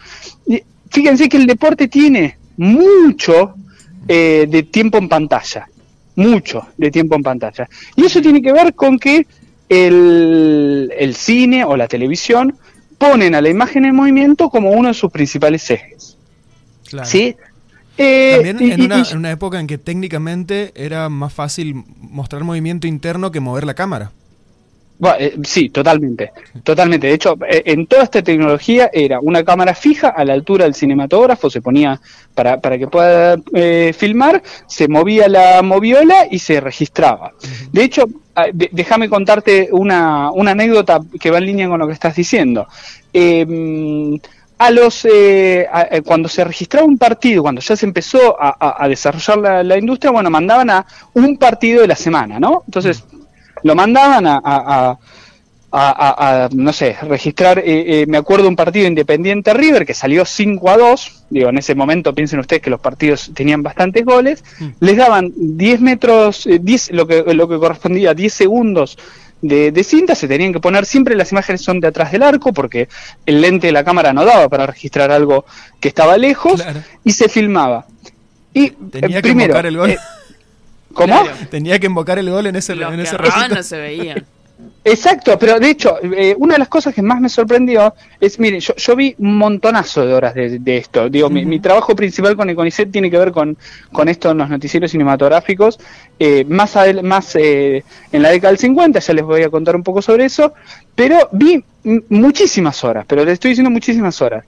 Y 0.47 0.63
fíjense 0.89 1.29
que 1.29 1.37
el 1.37 1.47
deporte 1.47 1.89
tiene 1.89 2.37
mucho 2.57 3.55
eh, 4.07 4.47
de 4.49 4.63
tiempo 4.63 4.99
en 4.99 5.09
pantalla, 5.09 5.69
mucho 6.15 6.69
de 6.77 6.91
tiempo 6.93 7.17
en 7.17 7.23
pantalla. 7.25 7.69
Y 7.97 8.05
eso 8.05 8.23
tiene 8.23 8.41
que 8.41 8.53
ver 8.53 8.75
con 8.75 8.97
que 8.97 9.27
el, 9.69 10.93
el 10.97 11.17
cine 11.17 11.65
o 11.65 11.77
la 11.77 11.89
televisión 11.89 12.57
ponen 12.97 13.35
a 13.35 13.41
la 13.41 13.49
imagen 13.49 13.85
en 13.85 13.97
movimiento 13.97 14.49
como 14.49 14.71
uno 14.71 14.87
de 14.89 14.95
sus 14.95 15.11
principales 15.11 15.69
ejes. 15.69 16.17
Claro. 16.89 17.09
¿Sí? 17.09 17.35
Eh, 17.99 18.33
También 18.37 18.57
y- 18.61 18.73
en 18.73 18.81
y- 18.81 18.85
una, 18.87 18.99
y- 19.01 19.13
en 19.13 19.19
una 19.19 19.31
época 19.31 19.61
en 19.61 19.67
que 19.67 19.79
técnicamente 19.79 20.73
era 20.75 21.09
más 21.09 21.33
fácil 21.33 21.85
mostrar 22.01 22.43
movimiento 22.45 22.87
interno 22.87 23.31
que 23.31 23.41
mover 23.41 23.65
la 23.65 23.75
cámara. 23.75 24.13
Bueno, 24.99 25.17
eh, 25.19 25.35
sí, 25.43 25.69
totalmente, 25.69 26.31
totalmente. 26.63 27.09
De 27.09 27.15
hecho, 27.15 27.37
eh, 27.51 27.63
en 27.67 27.87
toda 27.89 28.05
esta 28.05 28.23
tecnología 28.23 28.89
era 28.93 29.19
una 29.21 29.43
cámara 29.43 29.75
fija 29.75 30.09
a 30.11 30.25
la 30.25 30.33
altura 30.33 30.65
del 30.65 30.75
cinematógrafo, 30.77 31.51
se 31.51 31.61
ponía 31.61 32.01
para, 32.35 32.61
para 32.61 32.79
que 32.79 32.87
pueda 32.87 33.37
eh, 33.53 33.93
filmar, 33.99 34.43
se 34.69 34.87
movía 34.87 35.27
la 35.29 35.61
moviola 35.63 36.29
y 36.31 36.39
se 36.39 36.61
registraba. 36.61 37.33
De 37.73 37.83
hecho, 37.83 38.05
ah, 38.37 38.47
déjame 38.53 39.09
contarte 39.09 39.71
una, 39.73 40.31
una 40.31 40.53
anécdota 40.53 41.01
que 41.21 41.31
va 41.33 41.39
en 41.39 41.47
línea 41.47 41.69
con 41.69 41.81
lo 41.81 41.89
que 41.89 41.95
estás 41.95 42.15
diciendo. 42.15 42.69
Eh, 43.13 44.21
a 44.67 44.71
los 44.71 45.05
eh, 45.05 45.67
a- 45.71 45.89
eh, 45.91 46.03
cuando 46.03 46.29
se 46.29 46.45
registraba 46.45 46.87
un 46.87 46.99
partido, 46.99 47.43
cuando 47.43 47.61
ya 47.61 47.75
se 47.77 47.87
empezó 47.87 48.37
a, 48.41 48.87
desarrollar 48.89 49.39
la, 49.39 49.63
la 49.63 49.79
industria, 49.79 50.11
bueno, 50.13 50.31
mandaban 50.31 50.71
a 50.71 50.87
un 51.15 51.37
partido 51.37 51.83
de 51.83 51.89
la 51.89 51.97
semana, 51.97 52.39
¿no? 52.39 52.63
Entonces, 52.67 53.05
lo 53.63 53.75
mandaban 53.75 54.27
a, 54.27 54.41
a- 54.45 54.99
no 56.53 56.73
sé, 56.73 56.97
registrar, 57.03 57.59
eh, 57.61 57.65
eh, 58.03 58.05
me 58.07 58.19
acuerdo 58.19 58.47
un 58.47 58.57
partido 58.57 58.87
Independiente 58.87 59.55
River 59.55 59.87
que 59.87 59.95
salió 59.95 60.25
5 60.27 60.69
a 60.71 60.77
2, 60.77 61.25
digo, 61.31 61.49
en 61.49 61.57
ese 61.59 61.75
momento 61.75 62.15
piensen 62.15 62.41
ustedes 62.41 62.61
que 62.63 62.69
los 62.71 62.81
partidos 62.81 63.31
tenían 63.35 63.63
bastantes 63.63 64.05
goles, 64.05 64.45
les 64.81 64.97
daban 64.97 65.33
10 65.35 65.81
metros, 65.81 66.47
eh, 66.47 66.59
10, 66.61 66.91
lo, 66.93 67.07
que, 67.07 67.23
lo 67.35 67.49
que 67.49 67.59
correspondía 67.59 68.11
a 68.11 68.15
10 68.15 68.35
segundos 68.35 68.99
de, 69.43 69.71
de 69.73 69.85
cinta, 69.85 70.15
se 70.15 70.27
tenían 70.29 70.53
que 70.53 70.61
poner, 70.61 70.87
siempre 70.87 71.15
las 71.17 71.31
imágenes 71.33 71.61
son 71.63 71.81
de 71.81 71.89
atrás 71.89 72.13
del 72.13 72.23
arco 72.23 72.53
porque 72.53 72.89
el 73.27 73.41
lente 73.41 73.67
de 73.67 73.73
la 73.73 73.85
cámara 73.85 74.13
no 74.13 74.25
daba 74.25 74.49
para 74.49 74.67
registrar 74.67 75.11
algo 75.13 75.45
que 75.81 75.89
estaba 75.89 76.17
lejos 76.17 76.63
Claro. 76.63 76.81
y 77.05 77.13
se 77.13 77.29
filmaba. 77.29 77.87
Y 78.55 78.71
Tenía 78.71 79.19
eh, 79.19 79.23
que 79.23 79.29
primero, 79.29 79.51
invocar 79.51 79.67
el 79.67 79.77
gol. 79.77 79.91
eh, 79.91 79.99
¿Cómo? 80.95 81.23
Claro. 81.23 81.37
Tenía 81.51 81.79
que 81.79 81.87
invocar 81.87 82.19
el 82.19 82.31
gol 82.31 82.47
en 82.47 82.57
ese, 82.57 82.75
Los 82.75 82.91
en 82.93 82.99
que 82.99 83.03
ese 83.05 83.17
no 83.51 83.63
se 83.63 83.79
veían. 83.79 84.25
Exacto, 84.85 85.39
pero 85.39 85.61
de 85.61 85.71
hecho, 85.71 85.97
eh, 86.03 86.35
una 86.39 86.55
de 86.55 86.59
las 86.59 86.67
cosas 86.69 86.93
que 86.93 87.03
más 87.03 87.21
me 87.21 87.29
sorprendió 87.29 87.95
es, 88.19 88.41
miren, 88.41 88.59
yo, 88.59 88.75
yo 88.75 88.97
vi 88.97 89.15
un 89.19 89.39
montonazo 89.39 90.05
de 90.05 90.13
horas 90.13 90.35
de, 90.35 90.59
de 90.59 90.77
esto. 90.77 91.09
Digo, 91.09 91.31
mi, 91.31 91.45
mi 91.45 91.61
trabajo 91.61 91.95
principal 91.95 92.35
con 92.35 92.51
el 92.51 92.57
CONICET 92.57 92.91
tiene 92.91 93.09
que 93.09 93.17
ver 93.17 93.31
con, 93.31 93.57
con 93.93 94.09
esto 94.09 94.33
en 94.33 94.39
los 94.39 94.49
noticieros 94.51 94.91
cinematográficos. 94.91 95.79
Eh, 96.19 96.45
más 96.49 96.75
adel- 96.75 97.03
más 97.03 97.37
eh, 97.37 97.85
en 98.11 98.23
la 98.23 98.31
década 98.31 98.51
del 98.51 98.59
50, 98.59 98.99
ya 98.99 99.15
les 99.15 99.25
voy 99.25 99.43
a 99.45 99.51
contar 99.51 99.77
un 99.77 99.85
poco 99.85 100.03
sobre 100.03 100.25
eso. 100.25 100.53
Pero 100.97 101.29
vi 101.31 101.63
muchísimas 102.09 102.83
horas, 102.83 103.05
pero 103.07 103.25
les 103.25 103.35
estoy 103.35 103.51
diciendo 103.53 103.71
muchísimas 103.71 104.21
horas. 104.21 104.45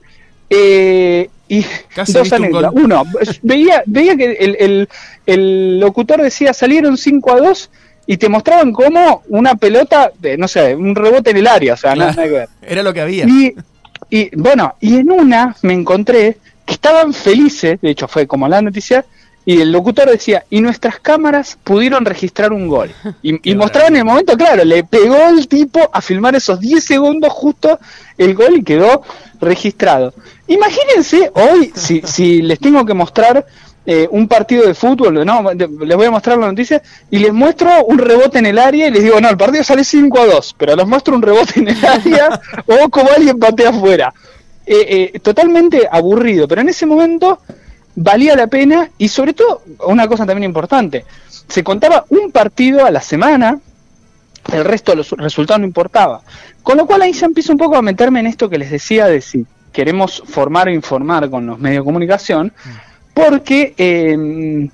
Eh, 0.50 1.30
y 1.48 1.64
Casi 1.94 2.12
dos 2.12 2.28
un 2.32 2.34
anécdotas. 2.34 2.72
Uno, 2.74 3.04
veía, 3.42 3.82
veía 3.86 4.16
que 4.16 4.32
el, 4.32 4.56
el- 4.58 4.88
el 5.26 5.78
locutor 5.80 6.20
decía 6.22 6.52
salieron 6.52 6.96
5 6.96 7.32
a 7.32 7.36
2 7.40 7.70
y 8.06 8.16
te 8.16 8.28
mostraban 8.28 8.72
como 8.72 9.22
una 9.28 9.54
pelota, 9.54 10.12
de, 10.18 10.36
no 10.36 10.48
sé, 10.48 10.74
un 10.74 10.94
rebote 10.94 11.30
en 11.30 11.38
el 11.38 11.46
área, 11.46 11.74
o 11.74 11.76
sea, 11.76 11.94
nada, 11.94 12.14
que 12.14 12.30
ver. 12.30 12.48
Era 12.62 12.82
lo 12.82 12.92
que 12.92 13.00
había. 13.00 13.24
Y, 13.26 13.54
y 14.10 14.36
bueno, 14.36 14.74
y 14.80 14.96
en 14.96 15.10
una 15.10 15.56
me 15.62 15.72
encontré 15.72 16.38
que 16.66 16.74
estaban 16.74 17.12
felices, 17.12 17.80
de 17.80 17.90
hecho 17.90 18.08
fue 18.08 18.26
como 18.26 18.48
la 18.48 18.62
noticia, 18.62 19.04
y 19.46 19.60
el 19.60 19.72
locutor 19.72 20.10
decía, 20.10 20.44
y 20.48 20.60
nuestras 20.60 20.98
cámaras 21.00 21.58
pudieron 21.62 22.04
registrar 22.04 22.52
un 22.52 22.68
gol. 22.68 22.90
Y, 23.22 23.50
y 23.50 23.54
mostraban 23.54 23.96
el 23.96 24.04
momento, 24.04 24.36
claro, 24.36 24.64
le 24.64 24.84
pegó 24.84 25.16
el 25.28 25.48
tipo 25.48 25.80
a 25.92 26.00
filmar 26.00 26.34
esos 26.34 26.60
10 26.60 26.82
segundos 26.84 27.32
justo 27.32 27.78
el 28.18 28.34
gol 28.34 28.56
y 28.56 28.62
quedó 28.62 29.02
registrado. 29.40 30.14
Imagínense 30.46 31.30
hoy, 31.34 31.72
si, 31.74 32.02
si 32.04 32.42
les 32.42 32.58
tengo 32.58 32.84
que 32.84 32.94
mostrar 32.94 33.46
eh, 33.86 34.08
un 34.10 34.28
partido 34.28 34.66
de 34.66 34.74
fútbol, 34.74 35.26
no, 35.26 35.52
les 35.52 35.96
voy 35.96 36.06
a 36.06 36.10
mostrar 36.10 36.38
la 36.38 36.46
noticia 36.46 36.82
y 37.10 37.18
les 37.18 37.32
muestro 37.32 37.84
un 37.84 37.98
rebote 37.98 38.38
en 38.38 38.46
el 38.46 38.58
área 38.58 38.88
y 38.88 38.90
les 38.90 39.02
digo, 39.02 39.20
no, 39.20 39.28
el 39.28 39.36
partido 39.36 39.62
sale 39.62 39.84
5 39.84 40.18
a 40.18 40.26
2, 40.26 40.56
pero 40.56 40.74
les 40.74 40.86
muestro 40.86 41.14
un 41.14 41.22
rebote 41.22 41.60
en 41.60 41.68
el 41.68 41.84
área 41.86 42.40
o 42.66 42.88
como 42.88 43.10
alguien 43.10 43.38
patea 43.38 43.70
afuera. 43.70 44.14
Eh, 44.66 45.10
eh, 45.14 45.20
totalmente 45.20 45.86
aburrido, 45.90 46.48
pero 46.48 46.62
en 46.62 46.70
ese 46.70 46.86
momento 46.86 47.40
valía 47.94 48.34
la 48.34 48.46
pena 48.46 48.88
y 48.96 49.08
sobre 49.08 49.34
todo, 49.34 49.62
una 49.86 50.08
cosa 50.08 50.24
también 50.24 50.44
importante, 50.44 51.04
se 51.46 51.62
contaba 51.62 52.06
un 52.08 52.32
partido 52.32 52.86
a 52.86 52.90
la 52.90 53.02
semana, 53.02 53.60
el 54.50 54.64
resto 54.64 54.92
de 54.92 54.96
los 54.96 55.10
resultados 55.10 55.60
no 55.60 55.66
importaba. 55.66 56.22
Con 56.62 56.78
lo 56.78 56.86
cual 56.86 57.02
ahí 57.02 57.12
ya 57.12 57.26
empiezo 57.26 57.52
un 57.52 57.58
poco 57.58 57.76
a 57.76 57.82
meterme 57.82 58.20
en 58.20 58.26
esto 58.26 58.48
que 58.48 58.56
les 58.56 58.70
decía 58.70 59.06
de 59.06 59.20
si 59.20 59.44
queremos 59.72 60.22
formar 60.26 60.68
o 60.68 60.70
informar 60.70 61.28
con 61.28 61.46
los 61.46 61.58
medios 61.58 61.82
de 61.82 61.84
comunicación, 61.84 62.52
porque 63.14 63.74
eh, 63.78 64.68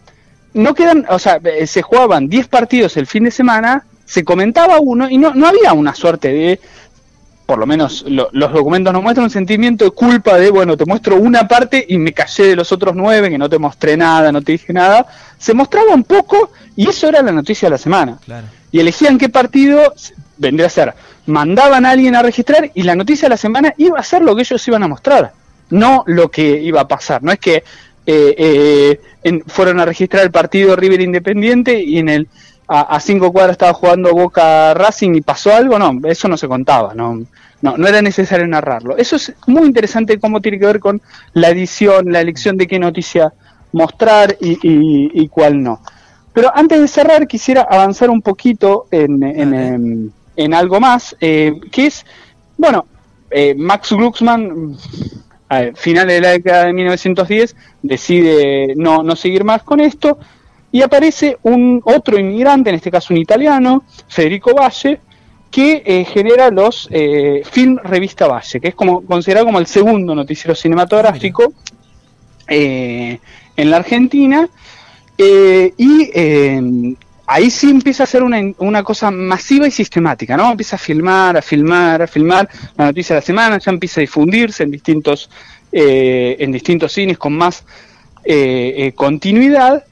no 0.54 0.74
quedan, 0.74 1.06
o 1.08 1.18
sea, 1.18 1.38
eh, 1.44 1.66
se 1.66 1.82
jugaban 1.82 2.28
10 2.28 2.48
partidos 2.48 2.96
el 2.96 3.06
fin 3.06 3.24
de 3.24 3.30
semana, 3.30 3.84
se 4.04 4.24
comentaba 4.24 4.78
uno 4.80 5.08
y 5.08 5.18
no, 5.18 5.34
no 5.34 5.46
había 5.46 5.72
una 5.72 5.94
suerte 5.94 6.32
de, 6.32 6.60
por 7.46 7.58
lo 7.58 7.66
menos 7.66 8.04
lo- 8.08 8.28
los 8.32 8.52
documentos 8.52 8.92
nos 8.92 9.02
muestran 9.02 9.24
un 9.24 9.30
sentimiento 9.30 9.84
de 9.84 9.90
culpa 9.92 10.36
de, 10.38 10.50
bueno, 10.50 10.76
te 10.76 10.84
muestro 10.86 11.16
una 11.16 11.46
parte 11.46 11.84
y 11.88 11.98
me 11.98 12.12
callé 12.12 12.48
de 12.48 12.56
los 12.56 12.72
otros 12.72 12.96
nueve, 12.96 13.30
que 13.30 13.38
no 13.38 13.48
te 13.48 13.58
mostré 13.58 13.96
nada, 13.96 14.32
no 14.32 14.42
te 14.42 14.52
dije 14.52 14.72
nada. 14.72 15.06
Se 15.38 15.54
mostraba 15.54 15.94
un 15.94 16.04
poco 16.04 16.50
y 16.76 16.88
eso 16.88 17.08
era 17.08 17.22
la 17.22 17.32
noticia 17.32 17.66
de 17.66 17.70
la 17.70 17.78
semana 17.78 18.18
Claro. 18.24 18.46
y 18.72 18.80
elegían 18.80 19.18
qué 19.18 19.28
partido 19.28 19.94
vendría 20.38 20.66
a 20.66 20.70
ser. 20.70 20.94
Mandaban 21.26 21.84
a 21.86 21.90
alguien 21.90 22.16
a 22.16 22.22
registrar 22.22 22.70
y 22.74 22.82
la 22.82 22.96
noticia 22.96 23.26
de 23.26 23.30
la 23.30 23.36
semana 23.36 23.74
iba 23.76 23.98
a 24.00 24.02
ser 24.02 24.22
lo 24.22 24.34
que 24.34 24.42
ellos 24.42 24.66
iban 24.66 24.82
a 24.82 24.88
mostrar, 24.88 25.32
no 25.70 26.02
lo 26.06 26.30
que 26.30 26.60
iba 26.62 26.80
a 26.80 26.88
pasar. 26.88 27.22
No 27.22 27.30
es 27.30 27.38
que 27.38 27.62
eh, 28.10 28.34
eh, 28.38 29.00
en- 29.22 29.42
fueron 29.46 29.80
a 29.80 29.84
registrar 29.84 30.22
el 30.24 30.30
partido 30.30 30.76
River 30.76 31.00
Independiente 31.00 31.80
y 31.82 31.98
en 31.98 32.08
el 32.08 32.28
a, 32.68 32.82
a 32.96 33.00
cinco 33.00 33.32
cuadras 33.32 33.54
estaba 33.54 33.72
jugando 33.74 34.12
Boca 34.14 34.74
Racing 34.74 35.14
y 35.16 35.20
pasó 35.22 35.52
algo, 35.54 35.78
no, 35.78 35.98
eso 36.08 36.28
no 36.28 36.36
se 36.36 36.46
contaba, 36.48 36.94
no, 36.94 37.20
no, 37.62 37.76
no 37.76 37.86
era 37.88 38.00
necesario 38.00 38.46
narrarlo. 38.46 38.96
Eso 38.96 39.16
es 39.16 39.32
muy 39.48 39.66
interesante 39.66 40.18
cómo 40.20 40.40
tiene 40.40 40.58
que 40.58 40.66
ver 40.66 40.78
con 40.80 41.00
la 41.34 41.48
edición, 41.50 42.12
la 42.12 42.20
elección 42.20 42.56
de 42.56 42.66
qué 42.68 42.78
noticia 42.78 43.32
mostrar 43.72 44.36
y, 44.40 44.52
y- 44.62 45.10
y 45.22 45.28
cuál 45.28 45.62
no. 45.62 45.80
Pero 46.32 46.52
antes 46.54 46.80
de 46.80 46.86
cerrar, 46.88 47.26
quisiera 47.26 47.62
avanzar 47.68 48.08
un 48.08 48.22
poquito 48.22 48.86
en, 48.92 49.20
en, 49.24 50.12
en 50.36 50.54
algo 50.54 50.78
más, 50.78 51.16
eh, 51.20 51.52
que 51.72 51.86
es, 51.86 52.06
bueno, 52.56 52.86
eh, 53.32 53.54
Max 53.56 53.90
Glucksmann, 53.92 54.76
a 55.50 55.72
finales 55.74 56.14
de 56.14 56.20
la 56.20 56.30
década 56.30 56.64
de 56.64 56.72
1910, 56.72 57.56
decide 57.82 58.74
no, 58.76 59.02
no 59.02 59.16
seguir 59.16 59.44
más 59.44 59.62
con 59.62 59.80
esto 59.80 60.18
y 60.72 60.82
aparece 60.82 61.38
un 61.42 61.82
otro 61.84 62.18
inmigrante, 62.18 62.70
en 62.70 62.76
este 62.76 62.90
caso 62.90 63.12
un 63.12 63.18
italiano, 63.18 63.82
Federico 64.08 64.54
Valle, 64.54 65.00
que 65.50 65.82
eh, 65.84 66.04
genera 66.04 66.50
los 66.50 66.88
eh, 66.92 67.42
Film 67.50 67.78
Revista 67.82 68.28
Valle, 68.28 68.60
que 68.60 68.68
es 68.68 68.74
como 68.76 69.04
considerado 69.04 69.46
como 69.46 69.58
el 69.58 69.66
segundo 69.66 70.14
noticiero 70.14 70.54
cinematográfico 70.54 71.52
eh, 72.46 73.18
en 73.56 73.70
la 73.70 73.76
Argentina. 73.76 74.48
Y 75.18 75.74
ahí 77.32 77.48
sí 77.48 77.70
empieza 77.70 78.02
a 78.02 78.06
ser 78.06 78.24
una, 78.24 78.40
una 78.58 78.82
cosa 78.82 79.10
masiva 79.12 79.64
y 79.66 79.70
sistemática, 79.70 80.36
¿no? 80.36 80.50
Empieza 80.50 80.74
a 80.74 80.78
filmar, 80.80 81.36
a 81.36 81.42
filmar, 81.42 82.02
a 82.02 82.06
filmar 82.08 82.48
la 82.76 82.86
noticia 82.86 83.14
de 83.14 83.20
la 83.20 83.26
semana, 83.26 83.58
ya 83.58 83.70
empieza 83.70 84.00
a 84.00 84.02
difundirse 84.02 84.64
en 84.64 84.72
distintos, 84.72 85.30
eh, 85.70 86.36
en 86.40 86.50
distintos 86.50 86.92
cines 86.92 87.18
con 87.18 87.32
más 87.34 87.64
eh, 88.24 88.74
eh, 88.78 88.92
continuidad. 88.96 89.84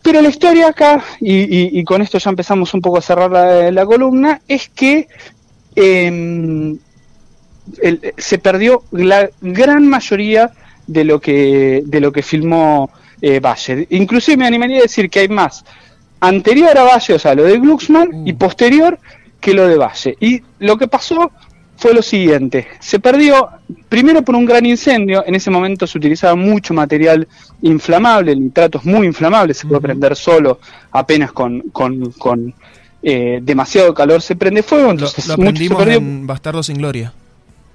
Pero 0.00 0.22
la 0.22 0.28
historia 0.28 0.68
acá, 0.68 1.02
y, 1.20 1.78
y- 1.80 1.82
con 1.82 2.02
esto 2.02 2.18
ya 2.18 2.30
empezamos 2.30 2.72
un 2.72 2.80
poco 2.80 2.98
a 2.98 3.02
cerrar 3.02 3.30
la, 3.72 3.84
columna, 3.86 4.40
es 4.46 4.68
que 4.68 5.08
em, 5.74 6.78
se 8.16 8.38
perdió 8.38 8.84
la 8.92 9.28
gran 9.40 9.88
mayoría 9.88 10.52
de 10.86 11.04
lo 11.04 11.20
que, 11.20 11.82
de 11.84 12.00
lo 12.00 12.12
que 12.12 12.22
filmó 12.22 12.90
eh, 13.22 13.40
Valle. 13.40 13.86
Inclusive 13.90 14.36
me 14.36 14.46
animaría 14.46 14.78
a 14.78 14.82
decir 14.82 15.08
que 15.08 15.20
hay 15.20 15.28
más 15.28 15.64
anterior 16.26 16.76
a 16.76 16.84
Valle, 16.84 17.14
o 17.14 17.18
sea, 17.18 17.34
lo 17.34 17.44
de 17.44 17.58
Glucksmann, 17.58 18.26
y 18.26 18.32
posterior 18.32 18.98
que 19.40 19.52
lo 19.54 19.66
de 19.68 19.76
Valle. 19.76 20.16
Y 20.20 20.42
lo 20.58 20.76
que 20.78 20.88
pasó 20.88 21.30
fue 21.76 21.92
lo 21.92 22.02
siguiente, 22.02 22.68
se 22.78 23.00
perdió 23.00 23.48
primero 23.88 24.22
por 24.22 24.36
un 24.36 24.46
gran 24.46 24.64
incendio, 24.64 25.24
en 25.26 25.34
ese 25.34 25.50
momento 25.50 25.86
se 25.86 25.98
utilizaba 25.98 26.34
mucho 26.36 26.72
material 26.72 27.26
inflamable, 27.62 28.32
el 28.32 28.40
nitrato 28.40 28.78
es 28.78 28.84
muy 28.84 29.06
inflamable, 29.06 29.54
se 29.54 29.66
puede 29.66 29.80
prender 29.80 30.14
solo 30.14 30.60
apenas 30.92 31.32
con, 31.32 31.60
con, 31.72 32.12
con 32.12 32.54
eh, 33.02 33.40
demasiado 33.42 33.92
calor 33.92 34.22
se 34.22 34.36
prende 34.36 34.62
fuego, 34.62 34.86
Lo, 34.86 34.90
entonces 34.92 35.26
lo 35.26 35.36
mucho 35.36 35.62
se 35.62 35.74
perdió. 35.74 35.98
en 35.98 36.26
Bastardo 36.26 36.62
sin 36.62 36.78
Gloria. 36.78 37.12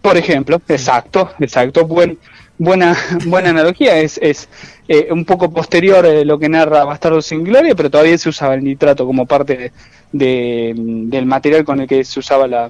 Por 0.01 0.17
ejemplo, 0.17 0.61
exacto, 0.67 1.31
exacto, 1.39 1.85
buen, 1.85 2.17
buena, 2.59 2.95
buena 3.25 3.49
analogía, 3.49 3.97
es, 3.97 4.19
es 4.21 4.47
eh, 4.87 5.07
un 5.11 5.25
poco 5.25 5.49
posterior 5.51 6.05
eh, 6.05 6.23
lo 6.25 6.37
que 6.37 6.47
narra 6.49 6.83
Bastardo 6.85 7.21
sin 7.21 7.43
Gloria, 7.43 7.73
pero 7.75 7.89
todavía 7.89 8.17
se 8.17 8.29
usaba 8.29 8.53
el 8.53 8.63
nitrato 8.63 9.05
como 9.07 9.25
parte 9.25 9.57
de, 9.57 9.71
de, 10.11 10.73
mm, 10.77 11.09
del 11.09 11.25
material 11.25 11.63
con 11.65 11.79
el 11.81 11.87
que 11.87 12.03
se 12.03 12.19
usaba 12.19 12.47
la, 12.47 12.69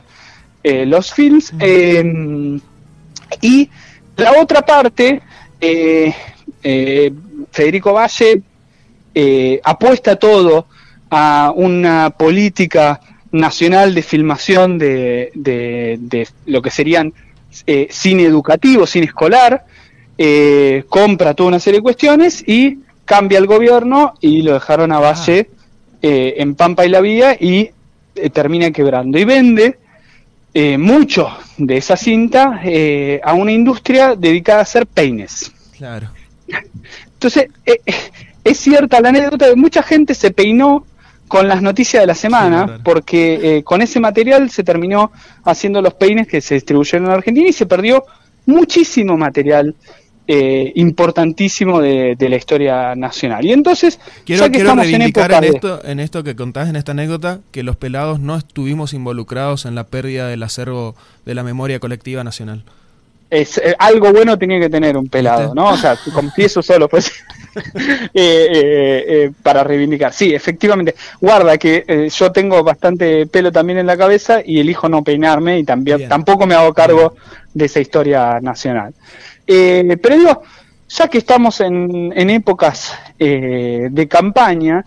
eh, 0.64 0.86
los 0.86 1.14
films. 1.14 1.52
eh, 1.60 2.60
y 3.42 3.70
la 4.18 4.34
otra 4.42 4.62
parte, 4.66 5.22
eh, 5.62 6.14
Federico 7.52 7.94
Valle 7.94 8.42
apuesta 9.64 10.16
todo 10.16 10.68
a 11.10 11.52
una 11.56 12.10
política 12.12 13.00
nacional 13.32 13.94
de 13.94 14.02
filmación 14.02 14.78
de, 14.78 15.32
de- 15.36 15.98
de 16.00 16.28
lo 16.48 16.62
que 16.62 16.72
serían 16.72 17.14
eh, 17.68 17.88
cine 17.92 18.24
educativo, 18.24 18.86
cine 18.88 19.06
escolar, 19.08 19.66
eh, 20.22 20.84
compra 20.90 21.34
toda 21.34 21.48
una 21.48 21.60
serie 21.60 21.78
de 21.80 21.84
cuestiones 21.84 22.44
y 22.46 22.80
cambia 23.06 23.40
el 23.40 23.48
gobierno 23.48 24.16
y 24.20 24.42
lo 24.42 24.54
dejaron 24.54 24.92
a 24.92 25.00
Valle 25.00 25.50
eh, 26.02 26.34
en 26.38 26.56
Pampa 26.56 26.86
y 26.86 26.90
la 26.90 27.00
Vía 27.00 27.38
y 27.40 27.70
eh, 28.16 28.30
termina 28.30 28.70
quebrando 28.72 29.18
y 29.18 29.24
vende 29.24 29.80
eh, 30.54 30.78
mucho 30.78 31.30
de 31.58 31.78
esa 31.78 31.96
cinta 31.96 32.60
eh, 32.66 33.22
a 33.24 33.34
una 33.34 33.52
industria 33.54 34.16
dedicada 34.16 34.60
a 34.60 34.64
hacer 34.64 34.86
peines. 34.88 35.52
Claro. 35.78 36.10
Entonces, 37.14 37.48
es 38.44 38.58
cierta 38.60 39.00
la 39.00 39.10
anécdota 39.10 39.48
de 39.48 39.56
mucha 39.56 39.84
gente 39.84 40.14
se 40.14 40.32
peinó 40.32 40.86
con 41.30 41.48
las 41.48 41.62
noticias 41.62 42.02
de 42.04 42.08
la 42.08 42.16
Sí, 42.16 42.22
semana, 42.22 42.66
claro. 42.66 42.82
porque 42.84 43.58
eh, 43.58 43.64
con 43.64 43.82
ese 43.82 44.00
material 44.00 44.50
se 44.50 44.64
terminó 44.64 45.12
haciendo 45.46 45.82
los 45.82 45.94
peines 45.94 46.28
que 46.28 46.42
se 46.42 46.56
distribuyeron 46.56 47.06
en 47.08 47.14
Argentina 47.14 47.48
y 47.48 47.54
se 47.54 47.66
perdió 47.68 48.04
muchísimo 48.48 49.16
material 49.16 49.76
eh, 50.32 50.72
importantísimo 50.76 51.82
de, 51.82 52.16
de 52.16 52.30
la 52.30 52.36
historia 52.36 52.94
nacional. 52.96 53.44
Y 53.44 53.52
entonces, 53.52 54.00
Quiero, 54.26 54.44
ya 54.44 54.50
que 54.52 54.58
quiero 54.60 54.70
estamos 54.70 54.86
en 54.86 54.92
reivindicar 54.92 55.32
en 55.34 55.42
de- 55.42 55.48
esto, 55.48 55.82
en 55.84 56.00
esto 56.00 56.24
que 56.24 56.36
contás, 56.36 56.70
en 56.70 56.76
esta 56.76 56.92
anécdota, 56.92 57.40
que 57.52 57.64
los 57.64 57.76
pelados 57.76 58.20
no 58.20 58.36
estuvimos 58.36 58.94
involucrados 58.94 59.66
en 59.66 59.74
la 59.74 59.86
pérdida 59.86 60.28
del 60.28 60.44
acervo 60.44 60.96
de 61.26 61.34
la 61.34 61.42
memoria 61.44 61.80
colectiva 61.80 62.24
nacional. 62.24 62.64
es, 63.32 63.58
eh, 63.58 63.76
algo 63.80 64.12
bueno 64.14 64.38
tenía 64.38 64.60
que 64.60 64.70
tener 64.70 64.96
un 64.98 65.08
pelado. 65.08 65.54
¿no? 65.56 65.70
O 65.70 65.78
sea, 65.78 65.96
confieso 66.14 66.62
solo, 66.62 66.88
pues, 66.88 67.12
eh, 68.14 68.14
eh, 68.14 69.32
para 69.44 69.64
reivindicar. 69.64 70.14
Sí, 70.14 70.34
efectivamente. 70.34 70.96
Guarda 71.20 71.58
que 71.58 72.10
yo 72.16 72.32
tengo 72.32 72.64
bastante 72.64 73.26
pelo 73.28 73.52
también 73.52 73.80
en 73.80 73.88
la 73.88 73.98
cabeza 73.98 74.42
y 74.46 74.60
elijo 74.60 74.88
no 74.90 75.04
peinarme 75.04 75.60
y 75.60 75.64
también 75.64 75.98
Bien. 75.98 76.10
tampoco 76.10 76.46
me 76.46 76.56
hago 76.56 76.74
cargo 76.74 77.16
de 77.54 77.66
esa 77.66 77.80
historia 77.80 78.40
nacional. 78.42 78.94
Eh, 79.52 79.98
pero 80.02 80.16
digo, 80.16 80.42
ya 80.88 81.08
que 81.08 81.18
estamos 81.18 81.60
en, 81.62 82.14
en 82.16 82.30
épocas 82.30 82.94
eh, 83.18 83.88
de 83.90 84.08
campaña, 84.08 84.84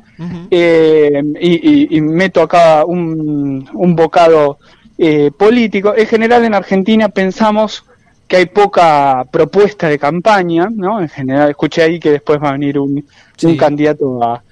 eh, 0.50 1.20
y, 1.40 1.50
y- 1.72 1.96
y 1.96 2.00
meto 2.00 2.42
acá 2.42 2.84
un, 2.84 3.68
un 3.72 3.96
bocado 3.96 4.58
eh, 4.98 5.30
político. 5.36 5.94
En 5.96 6.06
general 6.06 6.44
en 6.44 6.54
Argentina 6.54 7.08
pensamos 7.08 7.84
que 8.28 8.36
hay 8.36 8.46
poca 8.46 9.24
propuesta 9.30 9.88
de 9.88 9.98
campaña, 9.98 10.68
¿no? 10.72 11.00
En 11.00 11.08
general 11.08 11.50
escuché 11.50 11.82
ahí 11.82 11.98
que 11.98 12.10
después 12.12 12.38
va 12.40 12.50
a 12.50 12.52
venir 12.52 12.78
un, 12.78 13.04
Sí. 13.36 13.46
un 13.48 13.56
candidato 13.56 14.22
a, 14.22 14.42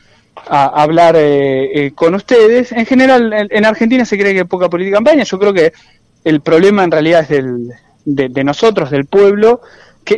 a 0.48 0.82
hablar 0.82 1.14
eh, 1.16 1.86
eh, 1.86 1.90
con 1.94 2.14
ustedes. 2.16 2.72
En 2.72 2.84
general 2.84 3.32
en, 3.32 3.46
en 3.50 3.64
Argentina 3.64 4.04
se 4.04 4.18
cree 4.18 4.32
que 4.32 4.40
hay 4.40 4.44
poca 4.44 4.68
política 4.68 4.96
de 4.96 5.04
campaña. 5.04 5.22
Yo 5.24 5.38
creo 5.38 5.52
que 5.52 5.72
el 6.24 6.40
problema 6.40 6.82
en 6.82 6.90
realidad 6.90 7.20
es 7.22 7.28
del, 7.28 7.68
de, 8.04 8.28
de 8.28 8.44
nosotros, 8.44 8.90
del 8.90 9.06
pueblo, 9.06 9.60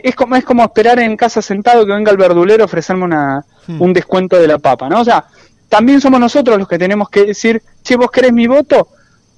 que 0.00 0.08
es 0.08 0.14
como, 0.14 0.36
es 0.36 0.44
como 0.44 0.62
esperar 0.64 0.98
en 1.00 1.18
casa 1.18 1.42
sentado 1.42 1.84
que 1.84 1.92
venga 1.92 2.10
el 2.10 2.16
verdulero 2.16 2.62
a 2.62 2.64
ofrecerme 2.64 3.04
una, 3.04 3.44
Hmm. 3.66 3.82
un 3.82 3.92
descuento 3.92 4.36
de 4.40 4.46
la 4.48 4.58
papa, 4.58 4.88
¿no? 4.88 5.00
O 5.00 5.04
sea, 5.04 5.24
también 5.68 6.00
somos 6.00 6.18
nosotros 6.18 6.56
los 6.58 6.66
que 6.66 6.78
tenemos 6.78 7.10
que 7.10 7.24
decir, 7.26 7.62
che, 7.82 7.96
vos 7.96 8.10
querés 8.10 8.32
mi 8.32 8.46
voto, 8.46 8.88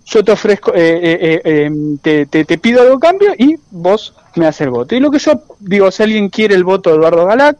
yo 0.07 0.23
te 0.25 0.31
ofrezco, 0.33 0.73
eh, 0.73 0.79
eh, 1.03 1.19
eh, 1.21 1.41
eh, 1.45 1.71
te, 2.01 2.27
te- 2.27 2.45
te 2.45 2.59
pido 2.59 2.83
algo 2.83 3.01
cambio 3.01 3.33
y 3.37 3.57
vos 3.73 4.15
me 4.37 4.47
haces 4.47 4.63
el 4.63 4.71
voto. 4.71 4.95
Y 4.95 5.01
lo 5.01 5.11
que 5.11 5.19
yo 5.19 5.33
digo, 5.59 5.91
si 5.91 6.05
alguien 6.05 6.29
quiere 6.29 6.55
el 6.55 6.63
voto 6.63 6.91
de 6.91 6.97
Eduardo 6.97 7.27
Galac, 7.27 7.57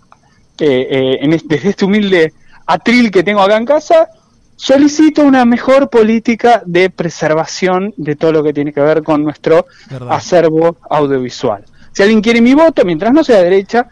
eh, 0.61 0.87
eh, 0.91 1.19
en 1.21 1.33
este- 1.33 1.57
desde 1.57 1.71
este 1.71 1.85
humilde 1.85 2.33
atril 2.67 3.11
que 3.11 3.23
tengo 3.25 3.41
acá 3.43 3.57
en 3.57 3.65
casa, 3.67 4.09
solicito 4.57 5.23
una 5.23 5.45
mejor 5.45 5.91
política 5.91 6.63
de 6.65 6.91
preservación 6.91 7.93
de 7.97 8.15
todo 8.17 8.31
lo 8.33 8.43
que 8.45 8.53
tiene 8.53 8.73
que 8.73 8.81
ver 8.81 9.03
con 9.03 9.23
nuestro 9.25 9.67
Verdad. 9.91 10.13
acervo 10.13 10.77
audiovisual. 10.89 11.65
Si 11.95 12.03
alguien 12.03 12.21
quiere 12.21 12.43
mi 12.43 12.53
voto, 12.53 12.85
mientras 12.85 13.13
no 13.13 13.25
sea 13.25 13.41
derecha, 13.41 13.87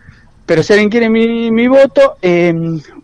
pero 0.44 0.62
si 0.62 0.72
alguien 0.74 0.90
quiere 0.90 1.08
mi, 1.08 1.50
mi 1.50 1.68
voto, 1.68 2.16
eh, 2.20 2.52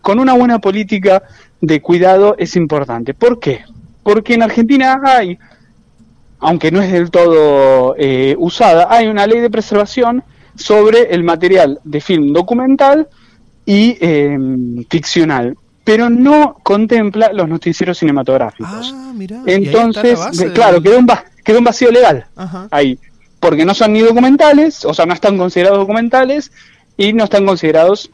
con 0.01 0.19
una 0.19 0.33
buena 0.33 0.59
política 0.59 1.23
de 1.61 1.81
cuidado 1.81 2.35
es 2.37 2.55
importante. 2.55 3.13
¿Por 3.15 3.39
qué? 3.39 3.61
Porque 4.03 4.33
en 4.35 4.43
Argentina 4.43 5.01
hay, 5.03 5.37
aunque 6.39 6.71
no 6.71 6.81
es 6.81 6.91
del 6.91 7.09
todo 7.11 7.95
eh, 7.97 8.35
usada, 8.37 8.87
hay 8.89 9.07
una 9.07 9.25
ley 9.25 9.39
de 9.39 9.49
preservación 9.49 10.23
sobre 10.55 11.13
el 11.13 11.23
material 11.23 11.79
de 11.83 12.01
film 12.01 12.33
documental 12.33 13.07
y 13.65 13.97
eh, 14.01 14.37
ficcional, 14.89 15.55
pero 15.83 16.09
no 16.09 16.57
contempla 16.63 17.31
los 17.33 17.47
noticieros 17.47 17.97
cinematográficos. 17.97 18.93
Ah, 18.93 19.11
mirá. 19.15 19.41
Entonces, 19.45 20.19
claro, 20.53 20.79
del- 20.79 20.83
quedó 20.83 20.99
un, 20.99 21.07
quedó 21.43 21.57
un 21.59 21.63
vacío 21.63 21.89
legal 21.91 22.25
Ajá. 22.35 22.67
ahí, 22.71 22.99
porque 23.39 23.65
no 23.65 23.73
son 23.73 23.93
ni 23.93 24.01
documentales, 24.01 24.85
o 24.85 24.93
sea, 24.93 25.05
no 25.05 25.13
están 25.13 25.37
considerados 25.37 25.79
documentales 25.79 26.51
y 26.97 27.13
no 27.13 27.23
están 27.23 27.45
considerados 27.45 28.09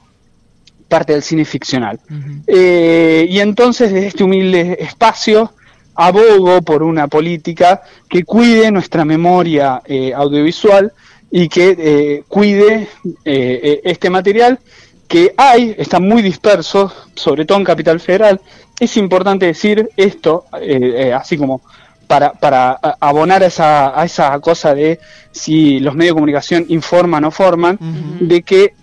parte 0.88 1.13
del 1.13 1.23
cine 1.23 1.45
ficcional. 1.45 1.99
Eh, 2.45 3.25
y 3.27 3.39
entonces, 3.39 3.91
desde 3.91 4.07
este 4.07 4.23
humilde 4.23 4.77
espacio, 4.79 5.51
abogo 5.95 6.61
por 6.61 6.83
una 6.83 7.07
política 7.07 7.81
que 8.09 8.23
cuide 8.23 8.69
nuestra 8.71 9.05
memoria 9.05 9.81
eh, 9.85 10.13
audiovisual 10.13 10.91
y 11.31 11.47
que 11.49 11.75
eh, 11.77 12.23
cuide 12.27 12.88
eh, 13.23 13.59
eh, 13.63 13.81
este 13.83 14.09
material 14.09 14.59
que 15.07 15.33
hay, 15.38 15.75
está 15.77 15.99
muy 15.99 16.21
disperso, 16.21 16.91
sobre 17.15 17.45
todo 17.45 17.57
en 17.57 17.63
Capital 17.63 17.99
Federal. 17.99 18.41
Es 18.79 18.97
importante 18.97 19.45
decir 19.45 19.89
esto, 19.95 20.45
eh, 20.61 21.13
así 21.13 21.38
como 21.38 21.61
para, 22.07 22.31
para 22.33 22.71
abonar 22.99 23.43
a 23.43 23.47
esa, 23.47 23.99
a 23.99 24.05
esa 24.05 24.39
cosa 24.39 24.73
de 24.75 24.99
si 25.31 25.79
los 25.79 25.95
medios 25.95 26.11
de 26.13 26.15
comunicación 26.19 26.65
informan 26.69 27.23
o 27.25 27.31
forman, 27.31 27.77
de 28.21 28.41
que 28.43 28.73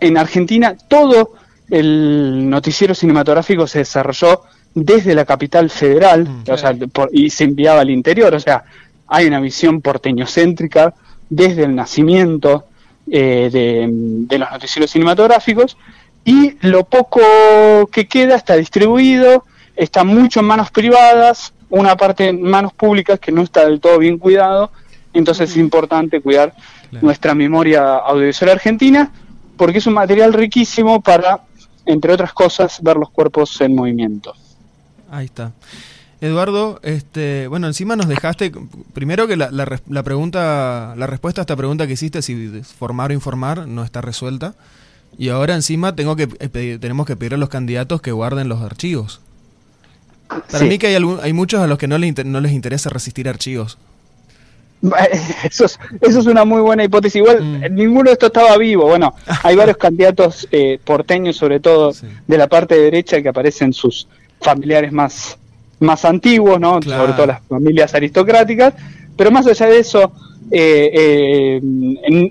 en 0.00 0.16
Argentina 0.18 0.76
todo 0.88 1.32
el 1.70 2.48
noticiero 2.48 2.94
cinematográfico 2.94 3.66
se 3.66 3.80
desarrolló 3.80 4.42
desde 4.74 5.14
la 5.14 5.24
capital 5.24 5.70
federal 5.70 6.24
Mm, 6.28 6.50
o 6.50 6.56
sea, 6.58 6.74
por- 6.92 7.10
y 7.12 7.30
se 7.30 7.44
enviaba 7.44 7.80
al 7.80 7.90
interior. 7.90 8.34
O 8.34 8.40
sea, 8.40 8.64
hay 9.08 9.26
una 9.26 9.40
visión 9.40 9.80
porteñocéntrica 9.80 10.94
desde 11.28 11.64
el 11.64 11.74
nacimiento 11.74 12.64
eh, 13.10 13.48
de, 13.50 13.86
de 13.90 14.38
los 14.38 14.50
noticieros 14.50 14.90
cinematográficos 14.90 15.76
y 16.24 16.56
lo 16.66 16.84
poco 16.84 17.20
que 17.90 18.06
queda 18.06 18.36
está 18.36 18.54
distribuido, 18.56 19.44
está 19.76 20.04
mucho 20.04 20.40
en 20.40 20.46
manos 20.46 20.70
privadas, 20.70 21.54
una 21.70 21.96
parte 21.96 22.28
en 22.28 22.42
manos 22.42 22.72
públicas 22.72 23.18
que 23.18 23.32
no 23.32 23.42
está 23.42 23.64
del 23.66 23.80
todo 23.80 23.98
bien 23.98 24.18
cuidado. 24.18 24.70
Entonces 25.12 25.50
es 25.50 25.56
importante 25.56 26.20
cuidar 26.20 26.54
Claro. 26.90 27.04
nuestra 27.06 27.34
memoria 27.34 27.96
audiovisual 27.96 28.50
argentina 28.52 29.10
porque 29.56 29.78
es 29.78 29.86
un 29.86 29.92
material 29.94 30.32
riquísimo 30.32 31.00
para, 31.02 31.40
entre 31.84 32.12
otras 32.12 32.32
cosas, 32.32 32.80
ver 32.82 32.96
los 32.96 33.10
cuerpos 33.10 33.60
en 33.60 33.74
movimiento. 33.74 34.32
Ahí 35.10 35.26
está. 35.26 35.52
Eduardo, 36.20 36.80
este, 36.82 37.46
bueno, 37.48 37.66
encima 37.66 37.94
nos 37.94 38.08
dejaste, 38.08 38.50
primero 38.92 39.26
que 39.28 39.36
la, 39.36 39.50
la 39.50 39.80
la 39.88 40.02
pregunta, 40.02 40.94
la 40.96 41.06
respuesta 41.06 41.40
a 41.40 41.42
esta 41.42 41.56
pregunta 41.56 41.86
que 41.86 41.92
hiciste, 41.92 42.22
si 42.22 42.62
formar 42.78 43.10
o 43.10 43.14
informar, 43.14 43.68
no 43.68 43.84
está 43.84 44.00
resuelta. 44.00 44.54
Y 45.16 45.28
ahora 45.28 45.54
encima 45.54 45.94
tengo 45.94 46.16
que, 46.16 46.24
eh, 46.24 46.48
pedir- 46.48 46.80
tenemos 46.80 47.06
que 47.06 47.16
pedir 47.16 47.34
a 47.34 47.36
los 47.36 47.48
candidatos 47.48 48.00
que 48.00 48.12
guarden 48.12 48.48
los 48.48 48.62
archivos. 48.62 49.20
Para 50.28 50.58
Sí. 50.58 50.64
mí 50.66 50.78
que 50.78 50.88
hay, 50.88 50.94
algún- 50.94 51.18
hay 51.22 51.32
muchos 51.32 51.60
a 51.60 51.66
los 51.66 51.78
que 51.78 51.88
no 51.88 51.96
les, 51.98 52.24
no 52.24 52.40
les 52.40 52.52
interesa 52.52 52.90
resistir 52.90 53.28
archivos. 53.28 53.78
Eso 55.42 55.64
es, 55.64 55.78
eso 56.00 56.20
es 56.20 56.26
una 56.26 56.44
muy 56.44 56.60
buena 56.60 56.84
hipótesis. 56.84 57.16
Igual 57.16 57.42
Mm. 57.42 57.74
ninguno 57.74 58.04
de 58.10 58.12
estos 58.12 58.28
estaba 58.28 58.56
vivo. 58.56 58.84
Bueno, 58.86 59.14
hay 59.42 59.56
varios 59.56 59.76
candidatos 59.76 60.46
eh, 60.52 60.78
porteños, 60.84 61.36
sobre 61.36 61.58
todo 61.60 61.92
Sí. 61.92 62.06
de 62.26 62.38
la 62.38 62.46
parte 62.46 62.76
derecha, 62.78 63.20
que 63.20 63.28
aparecen 63.28 63.72
sus 63.72 64.06
familiares 64.40 64.92
más, 64.92 65.36
más 65.80 66.04
antiguos, 66.04 66.60
¿no? 66.60 66.78
Claro. 66.78 67.00
Sobre 67.02 67.12
todo 67.14 67.26
las 67.26 67.40
familias 67.48 67.92
aristocráticas. 67.94 68.74
Pero 69.16 69.32
más 69.32 69.46
allá 69.48 69.66
de 69.66 69.78
eso, 69.80 70.12
eh, 70.52 70.90
eh, 70.94 71.60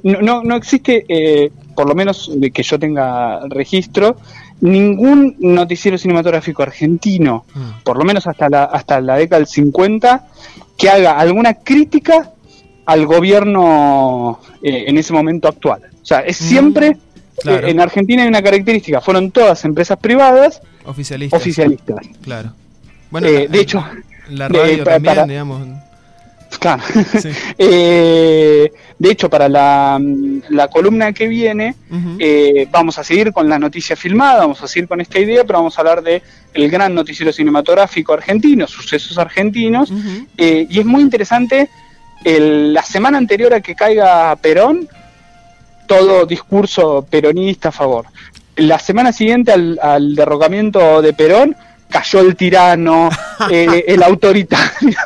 no, 0.03 0.41
no 0.43 0.55
existe, 0.55 1.03
eh, 1.09 1.51
por 1.75 1.87
lo 1.89 1.95
menos 1.95 2.31
de 2.33 2.49
que 2.51 2.63
yo 2.63 2.79
tenga 2.79 3.41
registro, 3.49 4.17
ningún 4.61 5.35
noticiero 5.39 5.97
cinematográfico 5.97 6.63
argentino 6.63 7.45
Mm. 7.53 7.83
por 7.83 7.97
lo 7.97 8.03
menos 8.05 8.25
hasta 8.27 8.49
la, 8.49 8.63
hasta 8.65 8.99
la 9.01 9.15
década 9.15 9.39
del 9.39 9.47
50, 9.47 10.25
que 10.77 10.89
haga 10.89 11.17
alguna 11.19 11.53
crítica 11.55 12.31
al 12.85 13.05
gobierno 13.05 14.39
eh, 14.63 14.85
en 14.87 14.97
ese 14.97 15.13
momento 15.13 15.47
actual. 15.47 15.81
O 16.01 16.05
sea, 16.05 16.19
es 16.21 16.37
siempre, 16.37 16.91
Mm, 16.91 16.99
claro. 17.41 17.67
eh, 17.67 17.71
en 17.71 17.79
Argentina 17.81 18.21
hay 18.23 18.27
una 18.29 18.41
característica, 18.41 19.01
fueron 19.01 19.31
todas 19.31 19.63
empresas 19.65 19.97
privadas 19.99 20.61
Oficialistas. 20.85 21.39
oficialistas. 21.41 21.97
Claro. 22.21 22.53
Bueno, 23.11 23.27
Eh, 23.27 23.43
la- 23.45 23.51
de 23.51 23.59
hecho, 23.59 23.83
la 24.29 24.47
de- 24.49 24.59
radio 24.59 24.83
para- 24.83 24.95
también, 24.95 25.15
para- 25.15 25.27
digamos. 25.27 25.67
Claro. 26.59 26.83
Sí. 27.21 27.29
Eh, 27.57 28.71
de 28.99 29.11
hecho, 29.11 29.29
para 29.29 29.47
la, 29.47 29.99
la 30.49 30.67
columna 30.69 31.11
que 31.13 31.27
viene. 31.27 31.75
Eh, 32.19 32.67
vamos 32.71 32.97
a 32.97 33.03
seguir 33.03 33.31
con 33.31 33.47
la 33.47 33.59
noticia 33.59 33.95
filmada, 33.95 34.39
vamos 34.39 34.61
a 34.63 34.67
seguir 34.67 34.87
con 34.87 34.99
esta 35.01 35.19
idea, 35.19 35.43
pero 35.43 35.59
vamos 35.59 35.77
a 35.77 35.81
hablar 35.81 36.01
de 36.01 36.21
el 36.53 36.69
gran 36.69 36.93
noticiero 36.95 37.31
cinematográfico 37.31 38.13
argentino, 38.13 38.65
sucesos 38.67 39.17
argentinos. 39.17 39.91
Eh, 40.37 40.65
y 40.69 40.79
es 40.79 40.85
muy 40.85 41.01
interesante, 41.01 41.69
el- 42.23 42.73
la 42.73 42.83
semana 42.83 43.17
anterior 43.17 43.53
a 43.53 43.61
que 43.61 43.75
caiga 43.75 44.35
Perón, 44.37 44.87
todo 45.87 46.25
discurso 46.25 47.05
peronista 47.09 47.69
a 47.69 47.71
favor. 47.71 48.05
La 48.55 48.79
semana 48.79 49.13
siguiente 49.13 49.51
al, 49.51 49.79
al 49.81 50.15
derrocamiento 50.15 51.01
de 51.01 51.13
Perón, 51.13 51.55
cayó 51.89 52.19
el 52.21 52.35
tirano, 52.35 53.09
eh, 53.51 53.83
el 53.87 54.03
autoritario. 54.03 54.97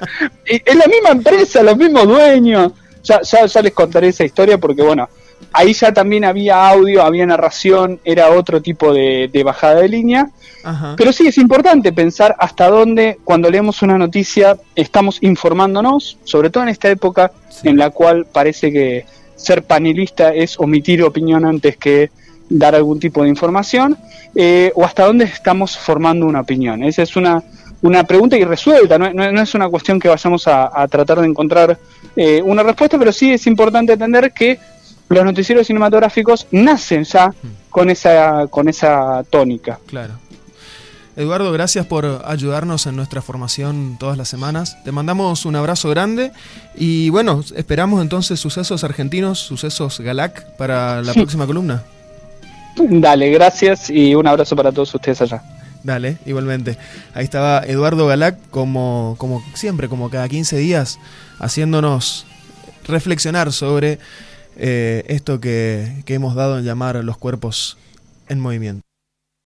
Es 0.45 0.75
la 0.75 0.85
misma 0.85 1.09
empresa, 1.11 1.63
los 1.63 1.77
mismos 1.77 2.07
dueños. 2.07 2.71
Ya, 3.03 3.21
ya, 3.21 3.45
ya 3.45 3.61
les 3.61 3.73
contaré 3.73 4.09
esa 4.09 4.23
historia 4.23 4.57
porque, 4.57 4.81
bueno, 4.83 5.09
ahí 5.53 5.73
ya 5.73 5.91
también 5.91 6.23
había 6.23 6.67
audio, 6.69 7.01
había 7.03 7.25
narración, 7.25 7.99
era 8.03 8.29
otro 8.29 8.61
tipo 8.61 8.93
de, 8.93 9.29
de 9.31 9.43
bajada 9.43 9.81
de 9.81 9.89
línea. 9.89 10.29
Ajá. 10.63 10.93
Pero 10.95 11.11
sí 11.11 11.25
es 11.25 11.37
importante 11.39 11.91
pensar 11.91 12.35
hasta 12.37 12.67
dónde, 12.69 13.17
cuando 13.23 13.49
leemos 13.49 13.81
una 13.81 13.97
noticia, 13.97 14.57
estamos 14.75 15.17
informándonos, 15.21 16.19
sobre 16.23 16.51
todo 16.51 16.63
en 16.63 16.69
esta 16.69 16.89
época 16.89 17.31
Sí. 17.49 17.67
en 17.67 17.77
la 17.77 17.89
cual 17.89 18.25
parece 18.31 18.71
que 18.71 19.05
ser 19.35 19.63
panelista 19.63 20.33
es 20.33 20.59
omitir 20.59 21.03
opinión 21.03 21.45
antes 21.45 21.77
que 21.77 22.11
dar 22.53 22.75
algún 22.75 22.99
tipo 22.99 23.23
de 23.23 23.29
información, 23.29 23.97
eh, 24.35 24.71
o 24.75 24.83
hasta 24.85 25.05
dónde 25.05 25.25
estamos 25.25 25.77
formando 25.77 26.25
una 26.25 26.41
opinión. 26.41 26.83
Esa 26.83 27.01
es 27.03 27.15
una, 27.15 27.41
una 27.81 28.03
pregunta 28.03 28.37
irresuelta, 28.37 28.97
no, 28.97 29.11
no- 29.13 29.31
no 29.31 29.41
es 29.41 29.53
una 29.55 29.69
cuestión 29.69 29.99
que 29.99 30.09
vayamos 30.09 30.47
a, 30.47 30.69
a 30.73 30.87
tratar 30.87 31.19
de 31.21 31.27
encontrar 31.27 31.77
eh, 32.15 32.41
una 32.43 32.61
respuesta, 32.63 32.97
pero 32.99 33.11
sí 33.11 33.31
es 33.31 33.47
importante 33.47 33.93
entender 33.93 34.31
que 34.33 34.59
los 35.09 35.23
noticieros 35.25 35.67
cinematográficos 35.67 36.47
nacen 36.51 37.03
ya 37.03 37.33
con 37.69 37.89
esa, 37.89 38.47
con 38.47 38.67
esa 38.69 39.23
tónica. 39.29 39.79
Claro. 39.87 40.13
Eduardo, 41.17 41.51
gracias 41.51 41.85
por 41.85 42.21
ayudarnos 42.25 42.87
en 42.87 42.95
nuestra 42.95 43.21
formación 43.21 43.97
todas 43.99 44.17
las 44.17 44.29
semanas. 44.29 44.77
Te 44.85 44.93
mandamos 44.93 45.45
un 45.45 45.57
abrazo 45.57 45.89
grande 45.89 46.31
y 46.75 47.09
bueno, 47.09 47.43
esperamos 47.55 48.01
entonces 48.01 48.39
sucesos 48.39 48.85
argentinos, 48.85 49.39
sucesos 49.39 49.99
Galac 49.99 50.55
para 50.55 51.01
la 51.01 51.13
próxima 51.13 51.45
columna. 51.45 51.83
Dale, 52.77 53.29
gracias 53.29 53.89
y 53.89 54.15
un 54.15 54.27
abrazo 54.27 54.55
para 54.55 54.71
todos 54.71 54.93
ustedes 54.93 55.21
allá. 55.21 55.41
Dale, 55.83 56.17
igualmente. 56.25 56.77
Ahí 57.13 57.23
estaba 57.23 57.63
Eduardo 57.65 58.07
Galac 58.07 58.37
como, 58.49 59.15
como 59.17 59.43
siempre, 59.53 59.89
como 59.89 60.09
cada 60.09 60.29
15 60.29 60.57
días, 60.57 60.99
haciéndonos 61.39 62.25
reflexionar 62.83 63.51
sobre 63.51 63.99
eh, 64.57 65.03
esto 65.07 65.39
que, 65.39 66.03
que 66.05 66.13
hemos 66.13 66.35
dado 66.35 66.59
en 66.59 66.65
llamar 66.65 66.95
los 67.03 67.17
cuerpos 67.17 67.77
en 68.27 68.39
movimiento. 68.39 68.90